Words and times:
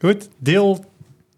Goed, 0.00 0.28
deel 0.38 0.84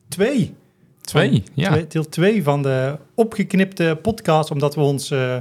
2. 0.09 0.55
Twee, 1.01 1.43
ja. 1.55 1.84
Deel 1.89 2.09
2 2.09 2.43
van 2.43 2.62
de 2.62 2.98
opgeknipte 3.15 3.98
podcast, 4.03 4.51
omdat 4.51 4.75
we 4.75 4.80
ons 4.80 5.11
uh, 5.11 5.37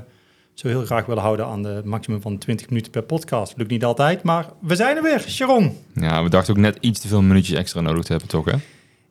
zo 0.53 0.67
heel 0.67 0.85
graag 0.85 1.05
willen 1.05 1.23
houden 1.23 1.45
aan 1.45 1.63
de 1.63 1.81
maximum 1.85 2.21
van 2.21 2.37
20 2.37 2.69
minuten 2.69 2.91
per 2.91 3.01
podcast. 3.01 3.53
Lukt 3.57 3.69
niet 3.69 3.83
altijd, 3.83 4.23
maar 4.23 4.49
we 4.59 4.75
zijn 4.75 4.97
er 4.97 5.03
weer, 5.03 5.19
Sharon. 5.19 5.77
Ja, 5.93 6.23
we 6.23 6.29
dachten 6.29 6.53
ook 6.53 6.59
net 6.59 6.77
iets 6.79 6.99
te 6.99 7.07
veel 7.07 7.21
minuutjes 7.21 7.57
extra 7.57 7.81
nodig 7.81 8.03
te 8.03 8.11
hebben, 8.11 8.29
toch 8.29 8.45
hè? 8.45 8.57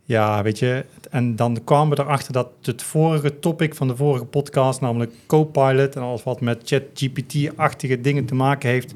Ja, 0.04 0.42
weet 0.42 0.58
je, 0.58 0.84
en 1.10 1.36
dan 1.36 1.64
kwamen 1.64 1.96
we 1.96 2.02
erachter 2.02 2.32
dat 2.32 2.48
het 2.62 2.82
vorige 2.82 3.38
topic 3.38 3.74
van 3.74 3.88
de 3.88 3.96
vorige 3.96 4.24
podcast, 4.24 4.80
namelijk 4.80 5.12
Copilot 5.26 5.96
en 5.96 6.02
alles 6.02 6.22
wat 6.22 6.40
met 6.40 6.62
ChatGPT-achtige 6.64 8.00
dingen 8.00 8.26
te 8.26 8.34
maken 8.34 8.70
heeft, 8.70 8.94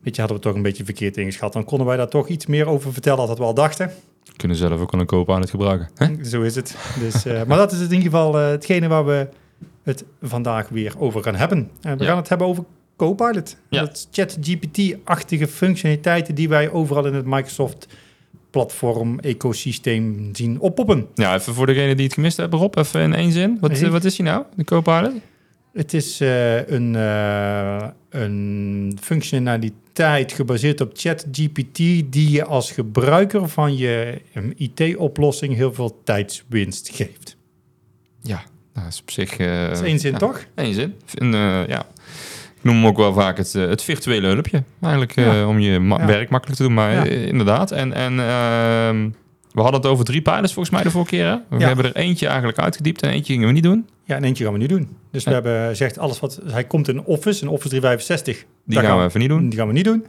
weet 0.00 0.14
je, 0.14 0.20
hadden 0.20 0.36
we 0.36 0.42
toch 0.42 0.54
een 0.54 0.62
beetje 0.62 0.84
verkeerd 0.84 1.16
ingeschat. 1.16 1.52
Dan 1.52 1.64
konden 1.64 1.86
wij 1.86 1.96
daar 1.96 2.08
toch 2.08 2.28
iets 2.28 2.46
meer 2.46 2.66
over 2.66 2.92
vertellen 2.92 3.18
dan 3.18 3.26
dat 3.26 3.38
we 3.38 3.44
al 3.44 3.54
dachten 3.54 3.92
kunnen 4.36 4.56
zelf 4.56 4.80
ook 4.80 4.92
al 4.92 5.00
een 5.00 5.06
koop 5.06 5.30
aan 5.30 5.40
het 5.40 5.50
gebruiken. 5.50 5.88
Hè? 5.94 6.24
Zo 6.24 6.42
is 6.42 6.54
het. 6.54 6.76
Dus, 6.98 7.26
uh, 7.26 7.42
maar 7.46 7.58
dat 7.58 7.72
is 7.72 7.78
in 7.78 7.84
ieder 7.84 8.02
geval 8.02 8.40
uh, 8.40 8.48
hetgene 8.48 8.88
waar 8.88 9.06
we 9.06 9.28
het 9.82 10.04
vandaag 10.22 10.68
weer 10.68 10.94
over 10.98 11.22
gaan 11.22 11.34
hebben. 11.34 11.58
Uh, 11.58 11.92
we 11.92 11.98
ja. 11.98 12.08
gaan 12.08 12.16
het 12.16 12.28
hebben 12.28 12.46
over 12.46 12.64
Copilot. 12.96 13.56
Ja. 13.68 13.80
Dat 13.80 14.08
ChatGPT-achtige 14.10 15.46
functionaliteiten 15.46 16.34
die 16.34 16.48
wij 16.48 16.70
overal 16.70 17.06
in 17.06 17.14
het 17.14 17.26
Microsoft 17.26 17.86
platform 18.50 19.18
ecosysteem 19.20 20.30
zien 20.32 20.60
oppoppen. 20.60 21.06
Ja, 21.14 21.34
even 21.34 21.54
voor 21.54 21.66
degene 21.66 21.94
die 21.94 22.04
het 22.04 22.14
gemist 22.14 22.36
hebben, 22.36 22.58
Rob, 22.58 22.76
even 22.76 23.00
in 23.00 23.14
één 23.14 23.32
zin. 23.32 23.56
Wat, 23.60 23.80
wat 23.80 24.04
is 24.04 24.18
hij 24.18 24.26
nou, 24.26 24.44
de 24.56 24.64
Copilot? 24.64 25.12
Het 25.72 25.94
is 25.94 26.20
uh, 26.20 26.68
een, 26.68 26.94
uh, 26.94 27.86
een 28.10 28.98
functionaliteit 29.00 29.87
gebaseerd 30.26 30.80
op 30.80 30.90
ChatGPT 30.94 31.76
die 32.12 32.30
je 32.30 32.44
als 32.44 32.72
gebruiker 32.72 33.48
van 33.48 33.76
je 33.76 34.20
IT-oplossing 34.56 35.54
heel 35.54 35.74
veel 35.74 36.00
tijdswinst 36.04 36.90
geeft. 36.92 37.36
Ja, 38.22 38.42
dat 38.72 38.84
is 38.88 39.00
op 39.00 39.10
zich... 39.10 39.38
Uh, 39.38 39.68
dat 39.68 39.76
is 39.76 39.82
één 39.82 39.98
zin, 39.98 40.12
ja, 40.12 40.18
toch? 40.18 40.44
Eén 40.54 40.74
zin. 40.74 40.94
En, 41.14 41.30
ja. 41.68 41.86
Ik 42.56 42.64
noem 42.64 42.74
hem 42.74 42.86
ook 42.86 42.96
wel 42.96 43.12
vaak 43.12 43.36
het, 43.36 43.52
het 43.52 43.82
virtuele 43.82 44.26
hulpje. 44.26 44.62
Eigenlijk 44.80 45.14
ja. 45.14 45.46
om 45.46 45.58
je 45.58 45.78
ma 45.78 46.06
werk 46.06 46.28
makkelijk 46.28 46.58
te 46.58 46.64
doen, 46.64 46.74
maar 46.74 47.06
inderdaad. 47.06 47.70
En... 47.70 47.92
en 47.92 48.20
ehm, 48.20 49.10
we 49.58 49.64
hadden 49.64 49.80
het 49.80 49.90
over 49.90 50.04
drie 50.04 50.22
pijlers 50.22 50.52
volgens 50.52 50.74
mij 50.74 50.84
de 50.84 50.90
vorige 50.90 51.10
keer. 51.10 51.26
Hè? 51.26 51.58
We 51.58 51.64
hebben 51.64 51.84
er 51.84 51.96
eentje 51.96 52.26
eigenlijk 52.26 52.58
uitgediept 52.58 53.02
en 53.02 53.10
eentje 53.10 53.32
gingen 53.32 53.48
we 53.48 53.54
niet 53.54 53.62
doen. 53.62 53.86
Ja, 54.04 54.16
en 54.16 54.24
eentje 54.24 54.44
gaan 54.44 54.52
we 54.52 54.58
nu 54.58 54.66
doen. 54.66 54.96
Dus 55.10 55.24
we 55.24 55.30
hebben 55.30 55.68
gezegd, 55.68 55.98
alles 55.98 56.20
wat... 56.20 56.40
Hij 56.44 56.64
komt 56.64 56.88
in 56.88 57.04
Office, 57.04 57.42
in 57.42 57.48
Office 57.48 57.68
365. 57.68 58.44
Die 58.64 58.78
gaan 58.78 58.98
we 58.98 59.04
even 59.04 59.20
niet 59.20 59.28
doen. 59.28 59.48
Die 59.48 59.58
gaan 59.58 59.66
we 59.66 59.72
niet 59.72 59.84
doen. 59.84 60.04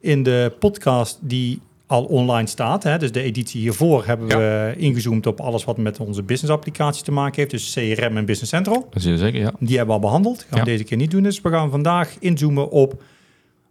In 0.00 0.22
de 0.22 0.52
podcast 0.58 1.18
die 1.20 1.60
al 1.86 2.04
online 2.04 2.48
staat, 2.48 2.82
hè, 2.82 2.98
dus 2.98 3.12
de 3.12 3.22
editie 3.22 3.60
hiervoor, 3.60 4.06
hebben 4.06 4.28
we 4.28 4.74
ingezoomd 4.76 5.26
op 5.26 5.40
alles 5.40 5.64
wat 5.64 5.76
met 5.76 6.00
onze 6.00 6.22
business 6.22 6.52
applicaties 6.52 7.02
te 7.02 7.12
maken 7.12 7.36
heeft. 7.36 7.50
Dus 7.50 7.72
CRM 7.72 8.16
en 8.16 8.24
Business 8.24 8.50
Central. 8.50 8.86
Dat 8.90 9.04
is 9.04 9.18
zeker, 9.20 9.40
ja. 9.40 9.52
Die 9.58 9.76
hebben 9.76 9.86
we 9.86 10.00
al 10.00 10.08
behandeld. 10.08 10.46
Gaan 10.50 10.58
we 10.58 10.64
deze 10.64 10.84
keer 10.84 10.96
niet 10.96 11.10
doen. 11.10 11.22
Dus 11.22 11.40
we 11.40 11.48
gaan 11.48 11.70
vandaag 11.70 12.16
inzoomen 12.18 12.70
op 12.70 13.02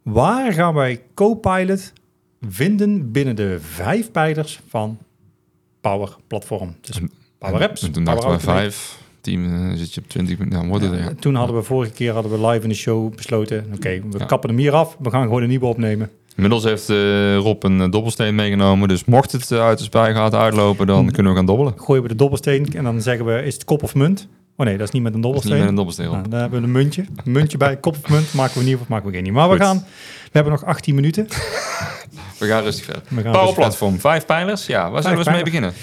waar 0.01 0.53
gaan 0.53 0.73
wij 0.73 1.01
Copilot 1.13 1.93
vinden 2.49 3.11
binnen 3.11 3.35
de 3.35 3.57
vijf 3.61 4.11
pijlers 4.11 4.59
van 4.67 4.97
Power 5.83 6.15
Platform. 6.27 6.75
Dus 6.81 6.99
Power 7.37 7.61
Apps. 7.61 7.81
En 7.81 7.91
toen 7.91 8.03
dachten 8.03 8.29
we 8.29 8.39
vijf, 8.39 8.97
team 9.21 9.71
zit 9.77 9.93
je 9.93 10.01
op 10.01 10.09
20 10.09 10.37
minuten. 10.37 10.59
Nou, 10.59 10.69
worden 10.69 10.97
ja. 10.97 11.13
Toen 11.19 11.35
hadden 11.35 11.55
we 11.55 11.63
vorige 11.63 11.91
keer 11.91 12.13
hadden 12.13 12.31
we 12.31 12.47
live 12.47 12.63
in 12.63 12.69
de 12.69 12.75
show 12.75 13.15
besloten. 13.15 13.65
Oké, 13.75 14.01
we 14.11 14.25
kappen 14.25 14.49
hem 14.49 14.57
hier 14.57 14.73
af. 14.73 14.97
We 14.99 15.09
gaan 15.09 15.23
gewoon 15.23 15.41
een 15.41 15.49
nieuwe 15.49 15.65
opnemen. 15.65 16.09
Inmiddels 16.35 16.63
heeft 16.63 16.89
uh, 16.89 17.37
Rob 17.37 17.63
een 17.63 17.89
dobbelsteen 17.89 18.35
meegenomen. 18.35 18.87
Dus 18.87 19.05
mocht 19.05 19.31
het 19.31 19.51
uit 19.51 19.77
de 19.77 19.83
spuigaten 19.83 20.39
uitlopen, 20.39 20.87
dan 20.87 21.11
kunnen 21.11 21.31
we 21.31 21.37
gaan 21.37 21.47
dobbelen. 21.47 21.73
Gooien 21.77 22.01
we 22.01 22.07
de 22.07 22.15
dobbelsteen 22.15 22.73
en 22.73 22.83
dan 22.83 23.01
zeggen 23.01 23.25
we, 23.25 23.43
is 23.43 23.53
het 23.53 23.63
kop 23.63 23.83
of 23.83 23.95
munt? 23.95 24.27
Oh 24.55 24.65
nee, 24.65 24.77
dat 24.77 24.87
is 24.87 24.93
niet 24.93 25.03
met 25.03 25.13
een 25.13 25.21
dobbelsteen. 25.21 25.51
niet 25.51 25.61
met 25.61 25.69
een 25.69 25.75
dobbelsteen. 25.75 26.09
Nou, 26.09 26.29
dan 26.29 26.39
hebben 26.39 26.59
we 26.59 26.65
een 26.65 26.71
muntje. 26.71 27.05
Een 27.23 27.31
muntje 27.31 27.57
bij, 27.57 27.77
kop 27.77 27.95
of 28.03 28.09
munt. 28.09 28.33
Maken 28.33 28.59
we 28.59 28.63
nieuw 28.65 28.79
of 28.79 28.87
maken 28.87 29.07
we 29.07 29.13
geen 29.13 29.23
nieuw. 29.23 29.33
Maar 29.33 29.49
we 29.49 29.57
gaan, 29.57 29.77
we 30.23 30.29
hebben 30.31 30.51
nog 30.51 30.65
18 30.65 30.95
minuten. 30.95 31.27
we 32.43 32.53
gaan 32.53 32.63
rustig 32.63 32.85
verder. 32.85 33.31
Power 33.31 33.53
Platform, 33.53 33.99
vijf 33.99 34.25
pijlers. 34.25 34.65
Ja, 34.65 34.91
waar 34.91 35.01
zullen 35.01 35.17
we 35.17 35.23
eens 35.23 35.35
mee 35.35 35.43
beginnen? 35.43 35.73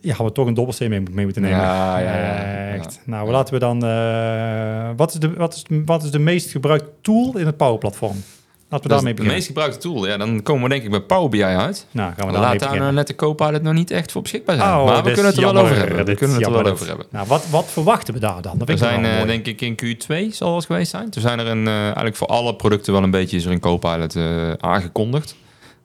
ja, 0.00 0.14
gaan 0.14 0.26
we 0.26 0.32
toch 0.32 0.46
een 0.46 0.54
dobbelsteen 0.54 0.90
mee, 0.90 1.02
mee 1.10 1.24
moeten 1.24 1.42
nemen. 1.42 1.58
Ja, 1.58 1.98
ja, 1.98 2.16
ja. 2.18 2.68
Echt. 2.72 3.00
Nou, 3.04 3.30
laten 3.30 3.54
we 3.54 3.60
dan... 3.60 3.84
Uh, 3.84 4.90
wat, 4.96 5.12
is 5.12 5.18
de, 5.18 5.32
wat, 5.32 5.54
is, 5.54 5.64
wat 5.84 6.02
is 6.02 6.10
de 6.10 6.18
meest 6.18 6.50
gebruikte 6.50 6.90
tool 7.00 7.38
in 7.38 7.46
het 7.46 7.56
Power 7.56 7.78
Platform? 7.78 8.22
Laten 8.68 8.88
we 8.88 8.94
daarmee 8.94 9.14
beginnen. 9.14 9.24
De 9.24 9.34
meest 9.34 9.46
gebruikte 9.46 9.78
tool, 9.78 10.06
ja, 10.06 10.16
dan 10.16 10.42
komen 10.42 10.62
we 10.62 10.68
denk 10.68 10.82
ik 10.82 10.90
bij 10.90 11.00
Power 11.00 11.28
BI 11.28 11.42
uit. 11.42 11.86
Nou, 11.90 12.12
gaan 12.16 12.26
we 12.26 12.32
Laat 12.32 12.58
daar 12.58 12.78
nou 12.78 12.92
net 12.92 13.06
de 13.06 13.14
Copilot 13.14 13.62
nog 13.62 13.72
niet 13.72 13.90
echt 13.90 14.12
voor 14.12 14.22
beschikbaar 14.22 14.56
zijn. 14.56 14.68
Oh, 14.68 14.84
maar 14.84 15.04
we 15.04 15.12
kunnen 15.12 15.24
het 15.24 15.36
er 15.36 15.52
wel 15.52 15.56
over 15.62 15.76
hebben. 15.76 16.04
We 16.04 16.14
kunnen 16.14 16.36
het 16.36 16.46
er 16.46 16.52
wel 16.52 16.66
over 16.66 16.86
hebben. 16.86 17.06
Nou, 17.10 17.26
wat, 17.26 17.46
wat 17.50 17.64
verwachten 17.68 18.14
we 18.14 18.20
daar 18.20 18.42
dan? 18.42 18.58
Dat 18.58 18.68
we 18.68 18.76
zijn 18.76 19.04
uh, 19.04 19.26
denk 19.26 19.46
ik 19.46 19.60
in 19.60 19.76
Q2 19.84 20.34
zal 20.34 20.56
het 20.56 20.64
geweest 20.64 20.90
zijn. 20.90 21.08
Er 21.14 21.20
zijn 21.20 21.38
er 21.38 21.46
een, 21.46 21.66
uh, 21.66 21.82
eigenlijk 21.82 22.16
voor 22.16 22.26
alle 22.26 22.54
producten 22.54 22.92
wel 22.92 23.02
een 23.02 23.10
beetje 23.10 23.36
is 23.36 23.44
er 23.44 23.52
een 23.52 23.60
Copilot 23.60 24.16
aangekondigd. 24.60 25.36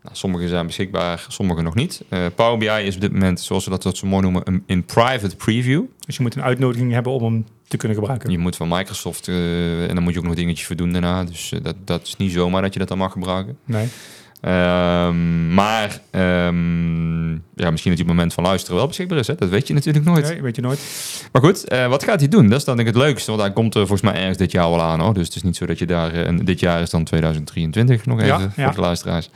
Nou, 0.04 0.16
sommige 0.16 0.48
zijn 0.48 0.66
beschikbaar, 0.66 1.26
sommige 1.28 1.62
nog 1.62 1.76
niet. 1.76 2.04
Uh, 2.10 2.26
Power 2.36 2.58
BI 2.58 2.86
is 2.88 2.96
op 2.96 3.02
dit 3.02 3.12
moment, 3.12 3.40
zoals 3.40 3.64
we 3.64 3.70
dat, 3.70 3.84
dat 3.84 3.98
zo 3.98 4.08
mooi 4.08 4.22
noemen, 4.22 4.42
een 4.46 4.64
in 4.66 4.84
private 4.84 5.36
preview. 5.36 5.84
Dus 6.06 6.16
je 6.16 6.22
moet 6.22 6.36
een 6.36 6.44
uitnodiging 6.44 6.92
hebben 6.92 7.12
om 7.12 7.24
hem 7.24 7.46
te 7.68 7.78
kunnen 7.78 7.98
gebruiken. 7.98 8.32
Je 8.32 8.38
moet 8.38 8.56
van 8.56 8.68
Microsoft 8.68 9.28
uh, 9.28 9.90
en 9.90 9.96
dan 9.96 10.04
moet 10.04 10.14
je 10.14 10.20
ook 10.20 10.26
nog 10.26 10.36
dingetjes 10.36 10.68
voor 10.68 10.76
doen 10.76 10.92
daarna. 10.92 11.24
Dus 11.24 11.52
uh, 11.52 11.64
dat, 11.64 11.76
dat 11.86 12.08
is 12.08 12.18
niet 12.18 12.32
zomaar 12.32 12.62
dat 12.62 12.74
je 12.74 12.80
dat 12.80 12.88
dan 12.88 12.98
mag 12.98 13.12
gebruiken. 13.12 13.58
Nee. 13.66 13.88
Um, 14.46 15.54
maar 15.54 16.02
um, 16.12 17.44
ja, 17.56 17.72
misschien 17.72 17.92
dat 17.92 18.00
het 18.00 18.08
moment 18.08 18.34
van 18.34 18.44
luisteren 18.44 18.78
wel 18.78 18.88
beschikbaar 18.88 19.18
is. 19.18 19.28
Hè? 19.28 19.36
Dat 19.36 19.50
weet 19.50 19.68
je 19.68 19.74
natuurlijk 19.74 20.06
nooit. 20.06 20.28
Nee, 20.28 20.42
weet 20.42 20.56
je 20.56 20.62
nooit. 20.62 20.80
Maar 21.32 21.42
goed, 21.42 21.74
uh, 21.74 21.88
wat 21.88 22.04
gaat 22.04 22.20
hij 22.20 22.30
doen? 22.30 22.50
Dat 22.50 22.60
is 22.60 22.66
dan 22.66 22.76
denk 22.76 22.88
ik 22.88 22.94
het 22.94 23.04
leukste. 23.04 23.32
Want 23.32 23.44
hij 23.44 23.54
komt 23.54 23.76
er 23.76 23.88
volgens 23.88 24.12
mij 24.12 24.20
ergens 24.20 24.38
dit 24.38 24.52
jaar 24.52 24.70
wel 24.70 24.82
aan. 24.82 25.00
Hoor. 25.00 25.14
Dus 25.14 25.26
het 25.26 25.36
is 25.36 25.44
niet 25.44 25.56
zo 25.56 25.66
dat 25.66 25.80
je 25.80 25.86
daar... 25.86 26.14
en 26.14 26.46
dit 26.46 26.60
jaar 26.60 26.82
is 26.82 26.90
dan 26.90 27.04
2023 27.04 28.06
nog 28.06 28.18
even 28.18 28.28
ja, 28.28 28.40
voor 28.40 28.64
ja. 28.64 28.72
de 28.72 28.82
luisteraars. 28.82 29.30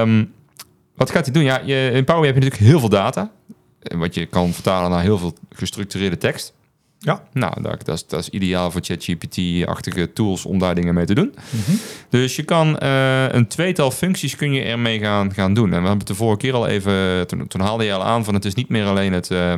Um, 0.00 0.32
wat 0.94 1.10
gaat 1.10 1.24
hij 1.24 1.34
doen? 1.34 1.42
Ja, 1.42 1.60
je, 1.64 1.90
in 1.92 2.04
Power 2.04 2.24
heb 2.24 2.34
je 2.34 2.40
natuurlijk 2.40 2.70
heel 2.70 2.80
veel 2.80 2.88
data. 2.88 3.30
Wat 3.80 4.14
je 4.14 4.26
kan 4.26 4.52
vertalen 4.52 4.90
naar 4.90 5.02
heel 5.02 5.18
veel 5.18 5.34
gestructureerde 5.50 6.18
tekst. 6.18 6.52
Ja. 7.04 7.22
Nou, 7.32 7.62
dat, 7.62 7.84
dat, 7.84 7.94
is, 7.94 8.06
dat 8.06 8.20
is 8.20 8.28
ideaal 8.28 8.70
voor 8.70 8.80
ChatGPT-achtige 8.84 10.12
tools 10.12 10.46
om 10.46 10.58
daar 10.58 10.74
dingen 10.74 10.94
mee 10.94 11.04
te 11.04 11.14
doen. 11.14 11.34
Mm 11.50 11.60
-hmm. 11.64 11.78
Dus 12.08 12.36
je 12.36 12.42
kan 12.42 12.78
uh, 12.82 13.28
een 13.28 13.46
tweetal 13.46 13.90
functies 13.90 14.36
kun 14.36 14.52
je 14.52 14.62
ermee 14.62 14.98
gaan, 14.98 15.34
gaan 15.34 15.54
doen. 15.54 15.64
En 15.64 15.70
we 15.70 15.76
hebben 15.76 15.98
het 15.98 16.06
de 16.06 16.14
vorige 16.14 16.38
keer 16.38 16.54
al 16.54 16.66
even... 16.66 17.26
Toen, 17.26 17.46
toen 17.46 17.60
haalde 17.60 17.84
je 17.84 17.92
al 17.92 18.04
aan 18.04 18.24
van 18.24 18.34
het 18.34 18.44
is 18.44 18.54
niet 18.54 18.68
meer 18.68 18.84
alleen 18.84 19.12
het 19.12 19.30
uh, 19.30 19.54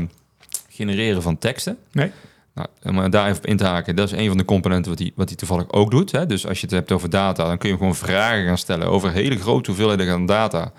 genereren 0.68 1.22
van 1.22 1.38
teksten. 1.38 1.76
Nee. 1.92 2.10
Nou, 2.54 2.68
om 2.82 3.10
daar 3.10 3.24
even 3.24 3.36
op 3.36 3.46
in 3.46 3.56
te 3.56 3.64
haken, 3.64 3.96
dat 3.96 4.12
is 4.12 4.18
een 4.18 4.28
van 4.28 4.38
de 4.38 4.44
componenten 4.44 4.90
wat 4.90 5.00
hij, 5.00 5.12
wat 5.14 5.28
hij 5.28 5.36
toevallig 5.36 5.72
ook 5.72 5.90
doet. 5.90 6.12
Hè? 6.12 6.26
Dus 6.26 6.46
als 6.46 6.60
je 6.60 6.66
het 6.66 6.74
hebt 6.74 6.92
over 6.92 7.10
data, 7.10 7.46
dan 7.46 7.58
kun 7.58 7.68
je 7.68 7.76
gewoon 7.76 7.94
vragen 7.94 8.46
gaan 8.46 8.58
stellen 8.58 8.86
over 8.86 9.12
hele 9.12 9.36
grote 9.36 9.70
hoeveelheden 9.70 10.12
aan 10.12 10.26
data. 10.26 10.72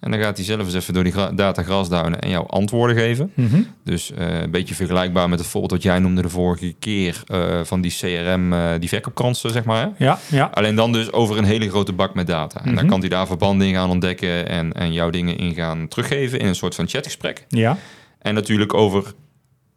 En 0.00 0.10
dan 0.10 0.20
gaat 0.20 0.36
hij 0.36 0.46
zelf 0.46 0.60
eens 0.60 0.74
even 0.74 0.94
door 0.94 1.04
die 1.04 1.34
data 1.34 1.62
grasduinen 1.62 2.20
en 2.20 2.30
jou 2.30 2.48
antwoorden 2.48 2.96
geven. 2.96 3.32
Mm 3.34 3.48
-hmm. 3.48 3.66
Dus 3.84 4.10
uh, 4.18 4.40
een 4.40 4.50
beetje 4.50 4.74
vergelijkbaar 4.74 5.28
met 5.28 5.38
het 5.38 5.48
voorbeeld 5.48 5.72
wat 5.72 5.82
jij 5.82 5.98
noemde 5.98 6.22
de 6.22 6.28
vorige 6.28 6.74
keer 6.78 7.22
uh, 7.32 7.60
van 7.62 7.80
die 7.80 7.90
CRM, 7.90 8.52
uh, 8.52 8.70
die 8.78 8.88
verkoopkransen, 8.88 9.50
zeg 9.50 9.64
maar. 9.64 9.82
Hè? 9.82 10.04
Ja, 10.04 10.18
ja. 10.30 10.50
Alleen 10.54 10.74
dan 10.74 10.92
dus 10.92 11.12
over 11.12 11.38
een 11.38 11.44
hele 11.44 11.68
grote 11.68 11.92
bak 11.92 12.14
met 12.14 12.26
data. 12.26 12.56
En 12.56 12.62
mm 12.62 12.68
-hmm. 12.68 12.76
dan 12.76 12.86
kan 12.86 13.00
hij 13.00 13.08
daar 13.08 13.26
verbanden 13.26 13.66
in 13.66 13.74
gaan 13.74 13.90
ontdekken 13.90 14.48
en, 14.48 14.72
en 14.72 14.92
jouw 14.92 15.10
dingen 15.10 15.36
in 15.38 15.54
gaan 15.54 15.88
teruggeven 15.88 16.38
in 16.38 16.46
een 16.46 16.54
soort 16.54 16.74
van 16.74 16.88
chatgesprek. 16.88 17.44
Ja. 17.48 17.78
En 18.18 18.34
natuurlijk 18.34 18.74
over 18.74 19.14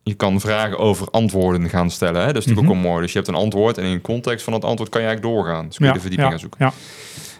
je 0.04 0.14
kan 0.14 0.40
vragen 0.40 0.78
over 0.78 1.08
antwoorden 1.10 1.70
gaan 1.70 1.90
stellen. 1.90 2.22
Hè? 2.22 2.28
Dat 2.28 2.38
is 2.38 2.46
natuurlijk 2.46 2.68
mm 2.68 2.74
-hmm. 2.74 2.86
ook 2.86 2.92
mooi. 2.92 3.02
Dus 3.02 3.12
je 3.12 3.18
hebt 3.18 3.30
een 3.30 3.36
antwoord 3.36 3.78
en 3.78 3.84
in 3.84 3.94
de 3.94 4.02
context 4.02 4.44
van 4.44 4.54
dat 4.54 4.64
antwoord 4.64 4.90
kan 4.90 5.02
je 5.02 5.08
eigenlijk 5.08 5.36
doorgaan. 5.36 5.68
Dus 5.68 5.78
kun 5.78 5.86
je 5.86 5.92
ja, 5.92 5.98
de 5.98 6.02
verdieping 6.02 6.32
ja, 6.32 6.38
gaan 6.38 6.50
zoeken. 6.50 6.66
Ja. 6.66 6.74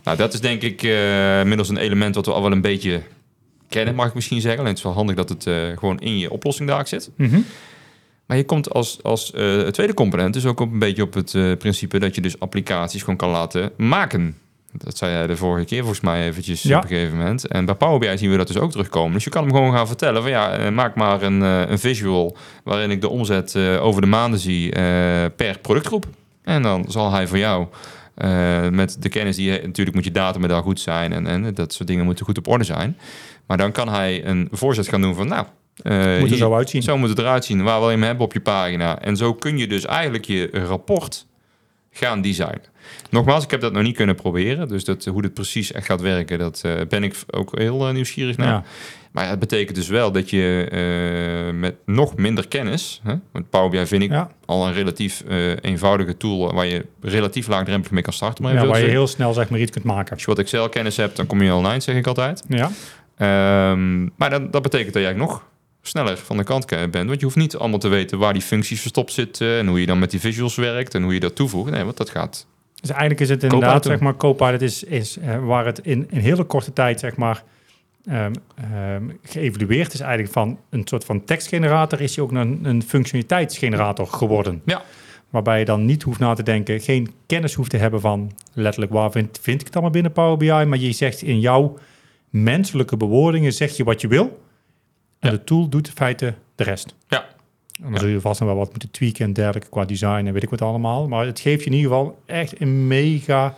Nou, 0.10 0.22
dat 0.22 0.34
is 0.34 0.40
denk 0.42 0.62
ik 0.62 0.84
uh, 0.84 1.44
middels 1.44 1.70
een 1.70 1.78
element 1.78 2.16
wat 2.16 2.26
we 2.26 2.32
al 2.32 2.42
wel 2.42 2.52
een 2.52 2.62
beetje 2.62 3.02
kennen, 3.68 3.96
mag 3.96 4.08
ik 4.08 4.14
misschien 4.14 4.42
zeggen. 4.42 4.60
Alleen 4.60 4.70
het 4.72 4.78
is 4.78 4.84
wel 4.84 4.94
handig 4.94 5.16
dat 5.16 5.30
het 5.30 5.46
uh, 5.46 5.78
gewoon 5.78 6.00
in 6.00 6.18
je 6.18 6.32
oplossing 6.32 6.70
daar 6.70 6.88
zit. 6.88 7.10
Mhm. 7.16 7.40
Maar 8.26 8.38
je 8.38 8.46
komt 8.46 8.74
als, 8.74 9.04
als 9.04 9.32
uh, 9.36 9.62
tweede 9.68 9.94
component 9.94 10.34
dus 10.34 10.46
ook 10.46 10.60
op 10.60 10.72
een 10.72 10.80
beetje 10.80 11.04
op 11.04 11.14
het 11.14 11.60
principe 11.60 12.00
dat 12.00 12.16
je 12.16 12.22
dus 12.22 12.40
applicaties 12.40 13.02
gewoon 13.02 13.16
kan 13.16 13.30
laten 13.30 13.72
maken. 13.78 14.38
Dat 14.72 14.98
zei 14.98 15.12
jij 15.12 15.28
de 15.28 15.38
vorige 15.38 15.66
keer 15.66 15.80
volgens 15.80 16.02
mij 16.02 16.26
eventjes 16.28 16.62
Ja. 16.62 16.78
op 16.78 16.84
een 16.84 16.90
gegeven 16.90 17.18
moment. 17.18 17.48
En 17.48 17.66
bij 17.66 17.76
Power 17.76 18.00
BI 18.00 18.18
zien 18.18 18.32
we 18.32 18.38
dat 18.38 18.48
dus 18.48 18.58
ook 18.58 18.72
terugkomen. 18.72 19.14
Dus 19.14 19.24
je 19.24 19.30
kan 19.30 19.44
hem 19.44 19.54
gewoon 19.54 19.74
gaan 19.74 19.88
vertellen 19.88 20.22
van 20.22 20.32
ja, 20.32 20.52
eh, 20.52 20.72
maak 20.72 20.96
maar 20.96 21.22
een, 21.22 21.44
eh, 21.44 21.70
een 21.70 21.80
visual 21.80 22.38
waarin 22.64 22.92
ik 22.92 23.02
de 23.02 23.10
omzet 23.10 23.56
eh, 23.56 23.86
over 23.86 24.02
de 24.02 24.08
maanden 24.08 24.40
zie 24.40 24.72
eh, 24.72 24.84
per 25.36 25.60
productgroep. 25.62 26.06
En 26.44 26.62
dan 26.62 26.86
zal 26.88 27.12
hij 27.12 27.28
voor 27.28 27.38
jou 27.38 27.68
eh, 28.20 28.70
met 28.70 28.98
de 29.00 29.10
kennis 29.10 29.36
die 29.36 29.52
je 29.52 29.62
natuurlijk 29.64 29.96
moet 29.96 30.06
je 30.06 30.12
data 30.12 30.40
daar 30.40 30.62
goed 30.62 30.80
zijn 30.80 31.14
en, 31.14 31.28
en 31.28 31.54
dat 31.54 31.74
soort 31.74 31.88
dingen 31.88 32.06
moeten 32.06 32.26
goed 32.26 32.38
op 32.38 32.48
orde 32.48 32.64
zijn. 32.64 32.98
Maar 33.46 33.58
dan 33.58 33.72
kan 33.72 33.90
hij 33.90 34.26
een 34.26 34.48
voorzet 34.52 34.88
gaan 34.88 35.02
doen 35.02 35.16
van 35.16 35.28
nou, 35.28 35.46
eh, 35.84 36.20
Moet 36.20 36.32
er 36.32 36.38
zo 36.38 36.56
uitzien. 36.56 36.82
zo 36.82 36.98
moet 36.98 37.10
het 37.10 37.20
eruit 37.20 37.46
zien. 37.46 37.64
Waar 37.64 37.80
wil 37.80 37.90
je 37.90 37.96
hem 37.96 38.04
hebben 38.04 38.26
op 38.26 38.34
je 38.34 38.42
pagina? 38.42 39.00
En 39.00 39.18
zo 39.18 39.34
kun 39.34 39.58
je 39.58 39.68
dus 39.68 39.86
eigenlijk 39.86 40.26
je 40.26 40.50
rapport 40.52 41.26
gaan 41.92 42.22
designen. 42.22 42.64
Nogmaals, 43.10 43.44
ik 43.44 43.52
heb 43.52 43.62
dat 43.62 43.74
nog 43.74 43.84
niet 43.84 43.96
kunnen 43.96 44.16
proberen. 44.16 44.68
Dus 44.68 44.84
dat, 44.84 45.06
hoe 45.06 45.22
dit 45.22 45.34
precies 45.34 45.72
echt 45.72 45.86
gaat 45.86 46.02
werken, 46.02 46.40
dat 46.40 46.62
eh, 46.66 46.74
ben 46.90 47.04
ik 47.04 47.16
ook 47.32 47.58
heel 47.58 47.92
nieuwsgierig 47.92 48.38
naar. 48.38 48.48
Ja. 48.48 48.64
Maar 49.12 49.24
ja, 49.24 49.30
het 49.30 49.40
betekent 49.40 49.76
dus 49.76 49.88
wel 49.88 50.12
dat 50.12 50.30
je 50.30 50.68
eh, 50.72 51.60
met 51.60 51.76
nog 51.86 52.16
minder 52.16 52.48
kennis... 52.48 53.02
Hè, 53.04 53.14
want 53.32 53.50
Power 53.50 53.70
BI 53.70 53.86
vind 53.86 54.04
ik 54.04 54.10
Ja. 54.12 54.32
al 54.46 54.68
een 54.68 54.74
relatief 54.74 55.24
eh, 55.28 55.52
eenvoudige 55.62 56.18
tool... 56.18 56.54
waar 56.54 56.66
je 56.66 56.86
relatief 57.02 57.48
laagdrempelig 57.48 57.92
mee 57.92 58.02
kan 58.04 58.14
starten. 58.14 58.44
Maar 58.44 58.54
Ja, 58.54 58.66
waar 58.66 58.80
je 58.80 58.88
heel 58.88 59.08
snel 59.08 59.34
zeg 59.34 59.50
maar 59.50 59.60
iets 59.60 59.72
kunt 59.72 59.84
maken. 59.86 60.12
Als 60.12 60.22
je 60.22 60.28
wat 60.28 60.40
Excel-kennis 60.40 60.98
hebt, 60.98 61.16
dan 61.16 61.26
kom 61.28 61.42
je 61.42 61.52
al 61.52 61.66
eind, 61.68 61.84
zeg 61.84 61.96
ik 61.96 62.08
altijd. 62.08 62.44
Ja. 62.48 62.70
Ehm, 63.18 64.04
maar 64.04 64.30
dat, 64.30 64.52
dat 64.52 64.62
betekent 64.62 64.94
dat 64.94 65.04
jij 65.04 65.14
nog 65.14 65.48
sneller 65.82 66.18
van 66.18 66.38
de 66.38 66.44
kant 66.44 66.66
bent. 66.68 66.94
Want 67.08 67.20
je 67.20 67.26
hoeft 67.26 67.38
niet 67.38 67.56
allemaal 67.56 67.80
te 67.80 67.88
weten 67.88 68.18
waar 68.20 68.34
die 68.34 68.42
functies 68.42 68.82
verstopt 68.82 69.12
zitten... 69.14 69.58
en 69.58 69.68
hoe 69.68 69.80
je 69.80 69.86
dan 69.86 70.00
met 70.00 70.12
die 70.12 70.20
visuals 70.20 70.56
werkt 70.56 70.96
en 70.96 71.04
hoe 71.04 71.14
je 71.14 71.20
dat 71.20 71.36
toevoegt. 71.36 71.72
Nee, 71.72 71.84
want 71.84 71.98
dat 71.98 72.10
gaat... 72.10 72.48
Dus 72.82 72.90
eigenlijk 72.90 73.20
is 73.20 73.30
het 73.30 73.44
inderdaad, 73.44 73.86
zeg 73.86 74.00
maar, 74.00 74.16
Copilot 74.16 74.62
is, 74.62 74.84
is 74.84 75.18
eh, 75.18 75.46
waar 75.46 75.66
het 75.66 75.80
in 75.80 76.08
een 76.10 76.22
hele 76.22 76.44
korte 76.44 76.74
tijd, 76.74 77.00
zeg 77.00 77.16
maar, 77.16 77.44
ehm, 78.10 79.10
geëvalueerd 79.24 79.94
is 79.94 80.00
eigenlijk 80.00 80.32
van 80.34 80.60
een 80.70 80.82
soort 80.86 81.06
van 81.06 81.24
tekstgenerator, 81.24 82.02
is 82.02 82.16
hij 82.16 82.26
ook 82.26 82.32
een, 82.32 82.60
een 82.66 82.84
functionaliteitsgenerator 82.84 84.08
geworden. 84.08 84.62
Ja. 84.66 84.82
Waarbij 85.30 85.60
je 85.60 85.66
dan 85.66 85.86
niet 85.86 86.04
hoeft 86.04 86.20
na 86.20 86.34
te 86.34 86.44
denken, 86.44 86.80
geen 86.82 87.12
kennis 87.26 87.54
hoeft 87.54 87.70
te 87.70 87.78
hebben 87.78 88.02
van 88.02 88.32
letterlijk 88.54 88.92
waar 88.94 89.12
vind, 89.12 89.40
vind 89.42 89.60
ik 89.60 89.66
het 89.66 89.74
allemaal 89.76 89.94
binnen 89.94 90.12
Power 90.12 90.38
BI, 90.38 90.66
maar 90.66 90.78
je 90.78 90.92
zegt 90.92 91.22
in 91.22 91.40
jouw 91.40 91.78
menselijke 92.30 92.98
bewoordingen, 92.98 93.54
zeg 93.54 93.78
je 93.78 93.84
wat 93.84 94.02
je 94.02 94.08
wil. 94.08 94.42
En 95.20 95.32
Ja. 95.32 95.38
de 95.38 95.44
tool 95.44 95.70
doet 95.70 95.88
in 95.88 95.94
feite 95.94 96.34
de 96.56 96.64
rest. 96.64 96.96
Ja. 97.08 97.22
En 97.22 97.84
dan 97.84 97.94
Ja. 97.94 98.00
zul 98.00 98.08
je 98.10 98.22
vast 98.22 98.40
nog 98.40 98.50
wel 98.50 98.58
wat 98.58 98.70
moeten 98.70 98.92
tweaken 98.92 99.26
en 99.26 99.34
dergelijke 99.34 99.70
qua 99.70 99.86
design 99.86 100.26
en 100.26 100.34
weet 100.34 100.44
ik 100.44 100.50
wat 100.50 100.62
allemaal. 100.62 101.08
Maar 101.08 101.26
het 101.26 101.40
geeft 101.40 101.64
je 101.64 101.70
in 101.70 101.76
ieder 101.76 101.92
geval 101.92 102.22
echt 102.26 102.62
een 102.62 102.88
mega 102.88 103.58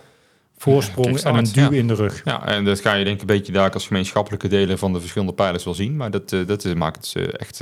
voorsprong 0.62 1.20
en 1.20 1.34
een 1.34 1.44
duw 1.52 1.70
ja. 1.70 1.78
in 1.78 1.86
de 1.86 1.94
rug. 1.94 2.20
Ja, 2.24 2.46
en 2.46 2.64
dat 2.64 2.80
ga 2.80 2.94
je 2.94 3.04
denk 3.04 3.14
ik 3.14 3.20
een 3.20 3.36
beetje 3.36 3.52
daar 3.52 3.70
als 3.70 3.86
gemeenschappelijke 3.86 4.48
delen 4.48 4.78
van 4.78 4.92
de 4.92 5.00
verschillende 5.00 5.32
pijlers 5.32 5.64
wel 5.64 5.74
zien. 5.74 5.96
Maar 5.96 6.10
dat, 6.10 6.32
eh, 6.32 6.40
dat 6.46 6.64
eh, 6.64 6.74
maakt 6.74 7.12
het 7.12 7.22
eh, 7.22 7.34
echt 7.36 7.60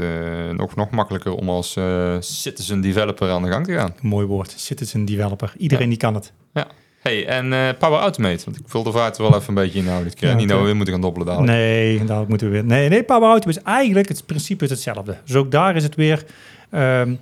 nog, 0.56 0.74
nog 0.74 0.90
makkelijker 0.90 1.34
om 1.34 1.48
als 1.48 1.76
citizen 2.20 2.80
developer 2.80 3.30
aan 3.30 3.42
de 3.42 3.50
gang 3.50 3.66
te 3.66 3.72
gaan. 3.72 3.94
Mooi 4.00 4.26
woord. 4.26 4.54
Citizen 4.56 5.04
developer. 5.04 5.52
Iedereen 5.56 5.88
die 5.88 5.98
kan 5.98 6.14
het. 6.14 6.32
Hey, 7.02 7.26
en 7.26 7.76
Power 7.76 7.98
Automate, 7.98 8.44
want 8.44 8.56
ik 8.56 8.62
vul 8.66 8.82
de 8.82 8.92
vaart 8.92 9.16
er 9.16 9.22
wel 9.22 9.34
even 9.34 9.48
een 9.48 9.54
beetje 9.54 9.78
inhouden 9.78 10.08
dit 10.08 10.18
keer. 10.18 10.28
Ja, 10.28 10.34
niet 10.34 10.52
oké. 10.52 10.62
weer 10.62 10.76
moeten 10.76 10.94
gaan 10.94 11.02
dobbelen 11.02 11.26
dadelijk. 11.26 11.52
Nee, 11.52 12.04
daar 12.04 12.24
moeten 12.28 12.46
we 12.46 12.52
weer. 12.52 12.64
Nee, 12.64 12.88
nee, 12.88 13.02
Power 13.02 13.28
Automate 13.28 13.58
is 13.58 13.64
eigenlijk 13.64 14.08
het 14.08 14.26
principe 14.26 14.64
is 14.64 14.70
hetzelfde. 14.70 15.16
Dus 15.24 15.36
ook 15.36 15.50
daar 15.50 15.76
is 15.76 15.82
het 15.82 15.94
weer. 15.94 16.24
ehm, 16.70 17.14